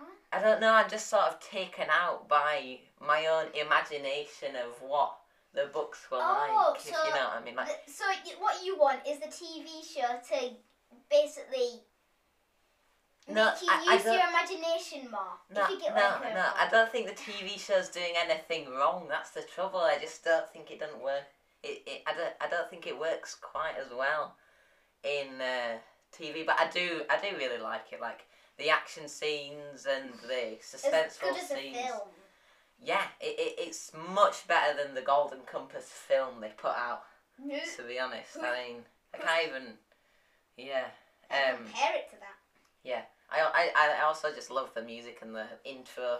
mm. 0.00 0.06
I 0.32 0.40
don't 0.40 0.60
know, 0.60 0.72
I'm 0.72 0.90
just 0.90 1.08
sort 1.08 1.24
of 1.24 1.40
taken 1.40 1.86
out 1.90 2.28
by 2.28 2.78
my 3.00 3.26
own 3.26 3.46
imagination 3.60 4.54
of 4.56 4.88
what 4.88 5.16
the 5.56 5.66
books 5.72 6.06
were 6.10 6.18
Oh, 6.20 6.72
like. 6.74 6.76
If 6.86 6.94
so 6.94 7.04
you 7.04 7.10
know 7.10 7.26
what 7.32 7.40
I 7.40 7.44
mean, 7.44 7.56
like 7.56 7.84
The- 7.86 7.90
so 7.92 8.04
what 8.38 8.62
you 8.64 8.78
want 8.78 9.00
is 9.06 9.18
the 9.18 9.26
TV 9.26 9.82
show 9.82 10.20
to 10.30 10.50
basically 11.10 11.80
No, 13.28 13.46
make 13.52 13.62
you 13.62 13.68
I- 13.70 13.84
I 13.88 13.94
use 13.94 14.04
don't- 14.04 14.14
your 14.18 14.28
imagination 14.28 15.10
more. 15.10 15.38
No, 15.50 15.64
if 15.64 15.70
you 15.70 15.78
no, 15.90 16.18
no. 16.40 16.52
I 16.54 16.68
don't 16.70 16.90
think 16.92 17.08
the 17.08 17.14
TV 17.14 17.58
show's 17.58 17.88
doing 17.88 18.14
anything 18.16 18.70
wrong. 18.70 19.08
That's 19.08 19.30
the 19.30 19.42
trouble. 19.42 19.80
I 19.80 19.98
just 19.98 20.22
don't 20.24 20.48
think 20.52 20.70
it 20.70 20.78
doesn't 20.78 21.00
work. 21.00 21.24
It, 21.62 21.82
it 21.86 22.02
I 22.06 22.12
don't, 22.14 22.34
I 22.40 22.46
don't 22.48 22.68
think 22.70 22.86
it 22.86 22.96
works 22.96 23.34
quite 23.34 23.74
as 23.84 23.90
well 23.92 24.36
in 25.02 25.40
uh, 25.40 25.78
TV. 26.12 26.44
But 26.46 26.60
I 26.60 26.68
do, 26.68 27.02
I 27.10 27.16
do 27.18 27.36
really 27.36 27.58
like 27.58 27.92
it. 27.92 28.00
Like 28.00 28.26
the 28.58 28.70
action 28.70 29.08
scenes 29.08 29.86
and 29.86 30.12
the 30.28 30.58
As 30.58 30.80
suspenseful 30.82 31.20
good 31.30 31.36
as 31.38 31.50
a 31.50 31.54
scenes. 31.56 31.76
film. 31.78 32.08
Yeah, 32.82 33.02
it, 33.20 33.38
it, 33.38 33.54
it's 33.58 33.92
much 34.12 34.46
better 34.46 34.76
than 34.76 34.94
the 34.94 35.02
Golden 35.02 35.40
Compass 35.50 35.86
film 35.86 36.40
they 36.40 36.52
put 36.56 36.72
out. 36.76 37.02
To 37.76 37.82
be 37.82 37.98
honest, 37.98 38.36
I 38.40 38.68
mean, 38.68 38.76
I 39.14 39.18
can't 39.18 39.46
even. 39.48 39.62
Yeah. 40.56 40.86
Um. 41.30 41.56
compare 41.64 41.94
it 41.96 42.10
to 42.10 42.16
that. 42.16 42.36
Yeah, 42.82 43.02
I, 43.30 43.70
I, 43.74 43.98
I 44.00 44.04
also 44.06 44.32
just 44.32 44.50
love 44.50 44.70
the 44.74 44.82
music 44.82 45.18
and 45.22 45.34
the 45.34 45.46
intro. 45.64 46.18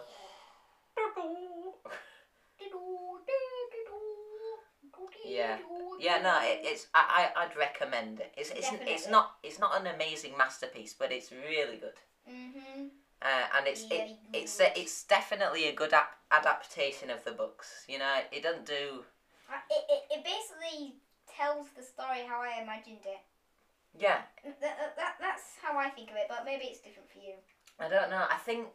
Yeah. 5.25 5.59
Yeah, 5.99 6.21
no, 6.23 6.39
it, 6.43 6.61
it's 6.63 6.87
I, 6.95 7.31
I 7.37 7.45
I'd 7.45 7.57
recommend 7.57 8.21
it. 8.21 8.33
It's 8.37 8.51
it's, 8.51 8.69
it's 8.87 9.09
not 9.09 9.37
it's 9.43 9.59
not 9.59 9.81
an 9.81 9.87
amazing 9.87 10.37
masterpiece, 10.37 10.95
but 10.99 11.13
it's 11.13 11.31
really 11.33 11.77
good. 11.77 11.97
Mhm. 12.29 12.89
Uh, 13.27 13.47
and 13.59 13.67
it's 13.67 13.85
it, 13.91 14.09
it's 14.33 14.61
a, 14.61 14.79
it's 14.79 15.03
definitely 15.03 15.67
a 15.67 15.73
good 15.73 15.93
ap- 15.93 16.17
adaptation 16.31 17.11
of 17.11 17.25
the 17.25 17.33
books. 17.33 17.85
You 17.89 17.99
know, 17.99 18.21
it 18.31 18.43
doesn't 18.45 18.67
do 18.67 19.03
It, 19.69 19.85
it, 19.91 20.03
it 20.11 20.25
basically 20.25 20.95
tells 21.27 21.67
the 21.77 21.83
story 21.83 22.23
how 22.29 22.41
I 22.41 22.63
imagined 22.63 23.05
it. 23.05 23.19
yeah. 23.99 24.23
That, 24.45 24.61
that, 24.61 24.97
that, 24.97 25.15
that's 25.21 25.43
how 25.61 25.77
I 25.77 25.89
think 25.89 26.11
of 26.11 26.17
it, 26.17 26.27
but 26.29 26.45
maybe 26.45 26.67
it's 26.67 26.79
different 26.81 27.11
for 27.11 27.19
you. 27.19 27.35
I 27.81 27.89
don't 27.89 28.11
know. 28.11 28.27
I 28.31 28.37
think 28.37 28.69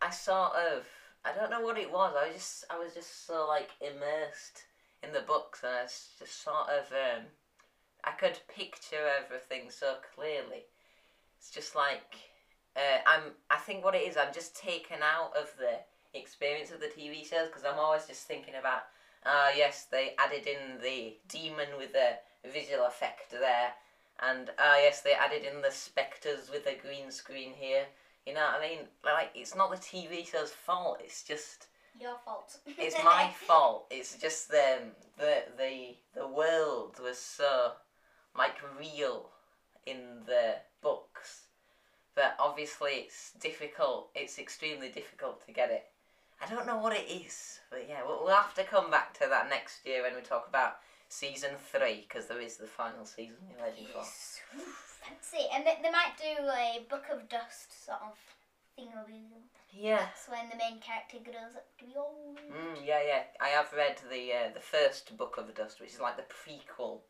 I 0.00 0.10
sort 0.10 0.52
of 0.52 0.86
I 1.24 1.32
don't 1.34 1.50
know 1.50 1.60
what 1.60 1.76
it 1.76 1.90
was. 1.90 2.14
I 2.16 2.26
was 2.28 2.34
just 2.34 2.64
I 2.70 2.78
was 2.78 2.94
just 2.94 3.26
so 3.26 3.48
like 3.48 3.70
immersed 3.80 4.62
in 5.02 5.12
the 5.12 5.26
books, 5.26 5.64
and 5.64 5.72
I 5.72 5.82
just 5.82 6.42
sort 6.42 6.68
of 6.68 6.84
um, 6.92 7.24
I 8.04 8.12
could 8.12 8.38
picture 8.54 9.10
everything 9.24 9.70
so 9.70 9.96
clearly. 10.14 10.66
It's 11.38 11.50
just 11.50 11.74
like 11.74 12.14
uh, 12.78 12.98
I'm. 13.06 13.22
I 13.50 13.56
think 13.56 13.84
what 13.84 13.94
it 13.94 14.08
is, 14.08 14.16
I'm 14.16 14.32
just 14.32 14.56
taken 14.56 14.98
out 15.02 15.32
of 15.36 15.50
the 15.58 15.80
experience 16.18 16.70
of 16.70 16.80
the 16.80 16.86
TV 16.86 17.28
shows 17.28 17.48
because 17.48 17.64
I'm 17.64 17.78
always 17.78 18.06
just 18.06 18.26
thinking 18.26 18.54
about. 18.58 18.82
Ah, 19.26 19.50
yes, 19.54 19.88
they 19.90 20.14
added 20.18 20.46
in 20.46 20.80
the 20.80 21.16
demon 21.28 21.68
with 21.76 21.92
the 21.92 22.18
visual 22.48 22.86
effect 22.86 23.32
there, 23.32 23.72
and 24.20 24.50
ah, 24.58 24.76
yes, 24.76 25.00
they 25.00 25.12
added 25.12 25.42
in 25.44 25.60
the 25.60 25.72
specters 25.72 26.50
with 26.50 26.64
the 26.64 26.76
green 26.80 27.10
screen 27.10 27.52
here. 27.52 27.84
You 28.26 28.34
know 28.34 28.40
what 28.42 28.60
I 28.62 28.68
mean? 28.68 28.78
Like, 29.04 29.30
it's 29.34 29.56
not 29.56 29.70
the 29.70 29.76
TV 29.76 30.26
show's 30.30 30.50
fault. 30.50 31.00
It's 31.02 31.24
just 31.24 31.66
Your 32.00 32.16
fault. 32.24 32.58
it's 32.66 32.96
my 33.04 33.30
fault. 33.46 33.86
It's 33.90 34.16
just 34.16 34.50
the 34.50 34.78
the 35.16 35.42
the 35.56 35.96
the 36.14 36.28
world 36.28 37.00
was 37.02 37.18
so 37.18 37.72
like 38.36 38.56
real 38.78 39.30
in 39.84 40.20
the 40.26 40.56
books 40.80 41.47
that 42.18 42.36
obviously 42.38 42.92
it's 43.06 43.32
difficult. 43.40 44.10
It's 44.14 44.38
extremely 44.38 44.90
difficult 44.90 45.44
to 45.46 45.52
get 45.52 45.70
it. 45.70 45.86
I 46.42 46.48
don't 46.48 46.66
know 46.66 46.78
what 46.78 46.94
it 46.94 47.06
is, 47.10 47.60
but 47.70 47.86
yeah, 47.88 48.00
we'll, 48.06 48.20
we'll 48.24 48.34
have 48.34 48.54
to 48.54 48.64
come 48.64 48.90
back 48.90 49.14
to 49.18 49.26
that 49.30 49.48
next 49.48 49.86
year 49.86 50.02
when 50.02 50.14
we 50.14 50.20
talk 50.20 50.46
about 50.48 50.76
season 51.08 51.50
three 51.72 52.06
because 52.06 52.26
there 52.26 52.40
is 52.40 52.56
the 52.56 52.66
final 52.66 53.04
season 53.04 53.36
you're 53.50 53.66
waiting 53.66 53.86
for. 53.86 53.98
Yes. 53.98 54.40
Ooh, 54.56 54.72
Fancy. 55.02 55.46
And 55.54 55.64
they, 55.66 55.78
they 55.82 55.90
might 55.90 56.14
do 56.18 56.44
a 56.44 56.86
Book 56.90 57.06
of 57.12 57.28
Dust 57.28 57.86
sort 57.86 57.98
of 58.02 58.14
thingamaboo. 58.78 59.48
Yeah. 59.72 59.98
That's 59.98 60.28
when 60.28 60.48
the 60.50 60.56
main 60.56 60.80
character 60.80 61.18
grows 61.22 61.56
up 61.56 61.66
to 61.78 61.84
be 61.84 61.92
old. 61.96 62.38
Mm, 62.38 62.86
yeah, 62.86 63.00
yeah. 63.06 63.22
I 63.40 63.48
have 63.48 63.72
read 63.76 63.98
the 64.10 64.32
uh, 64.32 64.54
the 64.54 64.60
first 64.60 65.16
book 65.16 65.36
of 65.38 65.46
the 65.46 65.52
Dust, 65.52 65.80
which 65.80 65.94
is 65.94 66.00
like 66.00 66.16
the 66.16 66.22
prequel 66.22 67.00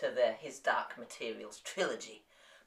to 0.00 0.10
the 0.14 0.32
His 0.38 0.58
Dark 0.58 0.98
Materials 0.98 1.60
trilogy. 1.64 2.22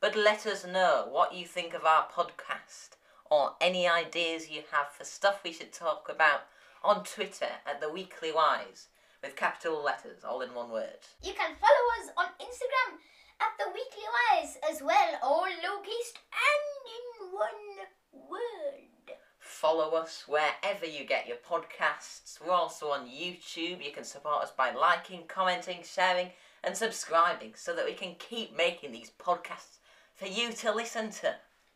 But 0.06 0.16
let 0.16 0.46
us 0.46 0.64
know 0.64 1.08
what 1.10 1.34
you 1.34 1.48
think 1.48 1.74
of 1.74 1.84
our 1.84 2.06
podcast, 2.16 2.90
or 3.32 3.56
any 3.60 3.88
ideas 3.88 4.52
you 4.52 4.62
have 4.72 4.90
for 4.92 5.04
stuff 5.04 5.40
we 5.44 5.52
should 5.52 5.74
talk 5.74 6.08
about 6.14 6.42
on 6.84 7.04
Twitter 7.04 7.50
at 7.66 7.82
the 7.82 7.90
Weekly 7.90 8.30
WHYs 8.30 8.86
with 9.24 9.36
capital 9.36 9.84
letters, 9.84 10.24
all 10.24 10.42
in 10.42 10.54
one 10.54 10.70
word. 10.70 11.00
You 11.24 11.34
can 11.34 11.56
follow 11.60 12.04
us 12.04 12.12
on 12.18 12.26
Instagram 12.40 13.00
at 13.42 13.58
the 13.58 13.66
Weekly 13.74 14.04
WHYs 14.04 14.72
as 14.72 14.84
well, 14.84 15.18
all 15.24 15.42
lowercase 15.42 16.14
and 16.38 16.86
in 16.94 17.34
one 17.34 18.30
word. 18.30 19.18
Follow 19.40 19.96
us 19.96 20.26
wherever 20.28 20.86
you 20.86 21.04
get 21.04 21.28
your 21.28 21.38
podcasts. 21.38 22.40
We're 22.46 22.54
also 22.54 22.90
on 22.90 23.08
YouTube. 23.08 23.84
You 23.84 23.92
can 23.92 24.04
support 24.04 24.44
us 24.44 24.52
by 24.56 24.72
liking, 24.72 25.24
commenting, 25.28 25.80
sharing, 25.84 26.30
and 26.64 26.78
subscribing 26.78 27.54
so 27.56 27.76
that 27.76 27.86
we 27.86 27.94
can 27.94 28.14
keep 28.20 28.56
making 28.56 28.92
these 28.92 29.10
podcasts 29.20 29.80
for 30.16 30.28
you 30.28 30.52
to 30.54 30.72
listen 30.74 31.10
to. 31.22 31.28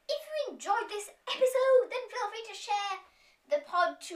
If 0.10 0.22
you 0.26 0.54
enjoyed 0.54 0.90
this 0.90 1.10
episode, 1.28 1.86
then 1.92 2.04
feel 2.10 2.28
free 2.32 2.46
to 2.50 2.56
share 2.58 2.96
the 3.52 3.62
pod 3.68 4.02
to 4.10 4.16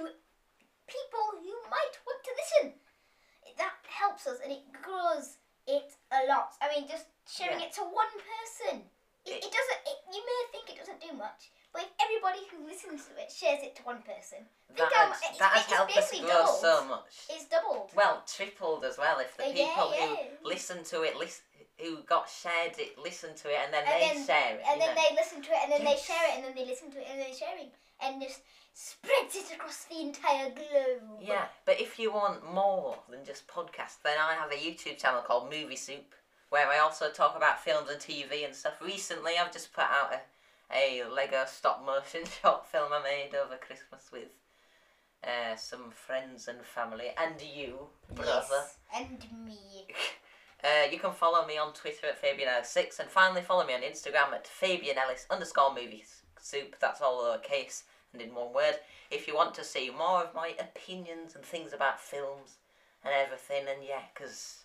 people 0.87 1.25
who 1.39 1.53
might 1.69 1.95
want 2.07 2.21
to 2.23 2.31
listen. 2.39 2.73
That 3.57 3.75
helps 3.87 4.25
us 4.25 4.39
and 4.43 4.51
it 4.51 4.63
grows 4.81 5.37
it 5.67 5.93
a 6.11 6.27
lot. 6.27 6.53
I 6.61 6.73
mean, 6.73 6.87
just 6.87 7.05
sharing 7.29 7.59
Yeah. 7.59 7.67
it 7.67 7.73
to 7.73 7.81
one 7.81 8.11
person. 8.17 8.83
It, 9.25 9.39
it 9.39 9.51
doesn't. 9.53 9.81
It, 9.87 9.97
you 10.11 10.19
may 10.25 10.39
think 10.51 10.69
it 10.69 10.79
doesn't 10.79 10.99
do 10.99 11.13
much, 11.15 11.51
but 11.73 11.81
if 11.83 11.89
everybody 11.99 12.39
who 12.51 12.65
listens 12.65 13.05
to 13.05 13.21
it 13.21 13.31
shares 13.31 13.63
it 13.63 13.75
to 13.77 13.83
one 13.83 14.01
person, 14.03 14.45
That 14.77 14.89
Think 14.89 14.93
has, 14.93 15.21
it's 15.29 15.37
that 15.39 15.51
ba- 15.51 15.57
has 15.59 15.65
it's 15.65 15.73
helped 15.73 15.97
us 15.97 16.11
grow 16.11 16.27
doubled. 16.29 16.59
so 16.61 16.85
much. 16.85 17.13
it's 17.29 17.45
doubled. 17.45 17.91
Well, 17.95 18.23
tripled 18.27 18.85
as 18.85 18.97
well. 18.97 19.19
If 19.19 19.35
the 19.37 19.45
Uh, 19.45 19.47
yeah, 19.49 19.67
people 19.69 19.91
who 19.91 20.13
yeah. 20.13 20.27
listen 20.43 20.83
to 20.85 21.01
it, 21.03 21.15
lis- 21.17 21.41
who 21.79 21.97
got 22.03 22.29
shared 22.29 22.77
it, 22.79 22.97
listen 22.97 23.33
to 23.35 23.49
it, 23.49 23.57
and 23.65 23.73
then 23.73 23.83
And 23.85 24.01
they 24.01 24.13
then- 24.15 24.25
share 24.27 24.55
it. 24.57 24.63
And 24.67 24.79
then 24.81 24.95
know. 24.95 25.01
they 25.01 25.15
listen 25.15 25.41
to 25.41 25.51
it, 25.51 25.59
and 25.63 25.71
then 25.71 25.83
they 25.83 25.97
share 25.97 26.23
it, 26.29 26.35
and 26.37 26.43
then 26.45 26.55
they 26.55 26.65
listen 26.65 26.91
to 26.91 26.99
it, 27.01 27.07
and 27.09 27.19
then 27.19 27.27
they're 27.27 27.37
sharing, 27.37 27.71
and 28.01 28.21
just 28.21 28.41
spreads 28.73 29.35
it 29.35 29.51
across 29.51 29.83
the 29.85 29.99
entire 30.01 30.49
globe. 30.51 31.19
Yeah, 31.21 31.45
but 31.65 31.79
if 31.81 31.99
you 31.99 32.11
want 32.11 32.43
more 32.53 32.97
than 33.09 33.23
just 33.25 33.47
podcasts, 33.47 34.01
then 34.03 34.17
I 34.19 34.33
have 34.33 34.51
a 34.51 34.55
YouTube 34.55 34.97
channel 34.97 35.21
called 35.21 35.49
Movie 35.49 35.75
Soup, 35.75 36.13
where 36.49 36.67
I 36.67 36.79
also 36.79 37.11
talk 37.11 37.35
about 37.35 37.63
films 37.63 37.89
and 37.89 37.99
TV 37.99 38.45
and 38.45 38.55
stuff. 38.55 38.79
Recently, 38.81 39.37
I've 39.37 39.51
just 39.53 39.73
put 39.73 39.83
out 39.85 40.13
a, 40.13 40.21
a 40.73 41.03
Lego 41.09 41.43
stop 41.47 41.85
motion 41.85 42.21
short 42.41 42.67
film 42.67 42.91
I 42.91 43.03
made 43.03 43.35
over 43.35 43.57
Christmas 43.57 44.09
with 44.11 44.29
uh, 45.23 45.55
some 45.55 45.91
friends 45.91 46.47
and 46.47 46.61
family, 46.63 47.11
and 47.17 47.41
you, 47.41 47.87
brother. 48.13 48.43
Yes, 48.51 48.77
and 48.95 49.25
me. 49.45 49.87
Uh, 50.63 50.89
you 50.89 50.97
can 50.97 51.11
follow 51.11 51.45
me 51.45 51.57
on 51.57 51.73
Twitter 51.73 52.07
at 52.07 52.21
FabianEllis6 52.21 52.97
and 52.99 53.09
finally 53.09 53.41
follow 53.41 53.65
me 53.67 53.73
on 53.73 53.81
Instagram 53.81 54.31
at 54.31 54.45
FabianEllis 54.45 55.29
underscore 55.29 55.75
movies 55.75 56.21
soup. 56.43 56.75
That's 56.79 57.01
all 57.01 57.23
lowercase 57.23 57.83
and 58.11 58.21
in 58.21 58.35
one 58.35 58.53
word. 58.53 58.75
If 59.09 59.27
you 59.27 59.35
want 59.35 59.53
to 59.55 59.63
see 59.63 59.89
more 59.89 60.23
of 60.23 60.35
my 60.35 60.55
opinions 60.59 61.35
and 61.35 61.43
things 61.43 61.73
about 61.73 61.99
films 61.99 62.57
and 63.03 63.13
everything, 63.13 63.65
and 63.69 63.83
yeah, 63.87 64.03
because 64.13 64.62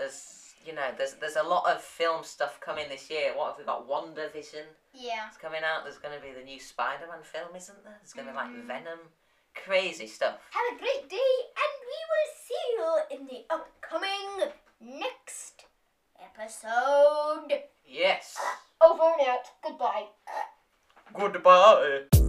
there's 0.00 0.54
you 0.66 0.74
know 0.74 0.88
there's 0.98 1.14
there's 1.14 1.36
a 1.36 1.42
lot 1.42 1.70
of 1.70 1.80
film 1.80 2.24
stuff 2.24 2.58
coming 2.60 2.88
this 2.88 3.08
year. 3.08 3.32
What 3.36 3.50
have 3.50 3.58
we 3.58 3.64
got? 3.64 3.88
WandaVision 3.88 4.64
Yeah. 4.92 5.28
It's 5.28 5.36
coming 5.36 5.60
out. 5.62 5.84
There's 5.84 5.98
going 5.98 6.18
to 6.18 6.20
be 6.26 6.32
the 6.32 6.44
new 6.44 6.58
Spider-Man 6.58 7.22
film, 7.22 7.54
isn't 7.54 7.84
there? 7.84 7.96
There's 8.02 8.12
going 8.12 8.26
to 8.26 8.32
be 8.32 8.36
like 8.36 8.48
Mhm. 8.50 8.66
Venom. 8.66 8.98
Crazy 9.54 10.06
stuff. 10.06 10.38
Have 10.50 10.76
a 10.76 10.78
great 10.78 11.08
day, 11.08 11.32
and 11.62 11.74
we 11.90 11.98
will 12.10 12.30
see 12.46 12.64
you 12.76 13.18
in 13.18 13.26
the 13.26 13.44
upcoming 13.54 14.52
next 14.80 15.64
episode. 16.20 17.62
Yes. 17.84 18.36
Over 18.80 19.12
and 19.18 19.28
out. 19.28 19.46
Goodbye. 19.62 20.06
Goodbye. 21.12 22.19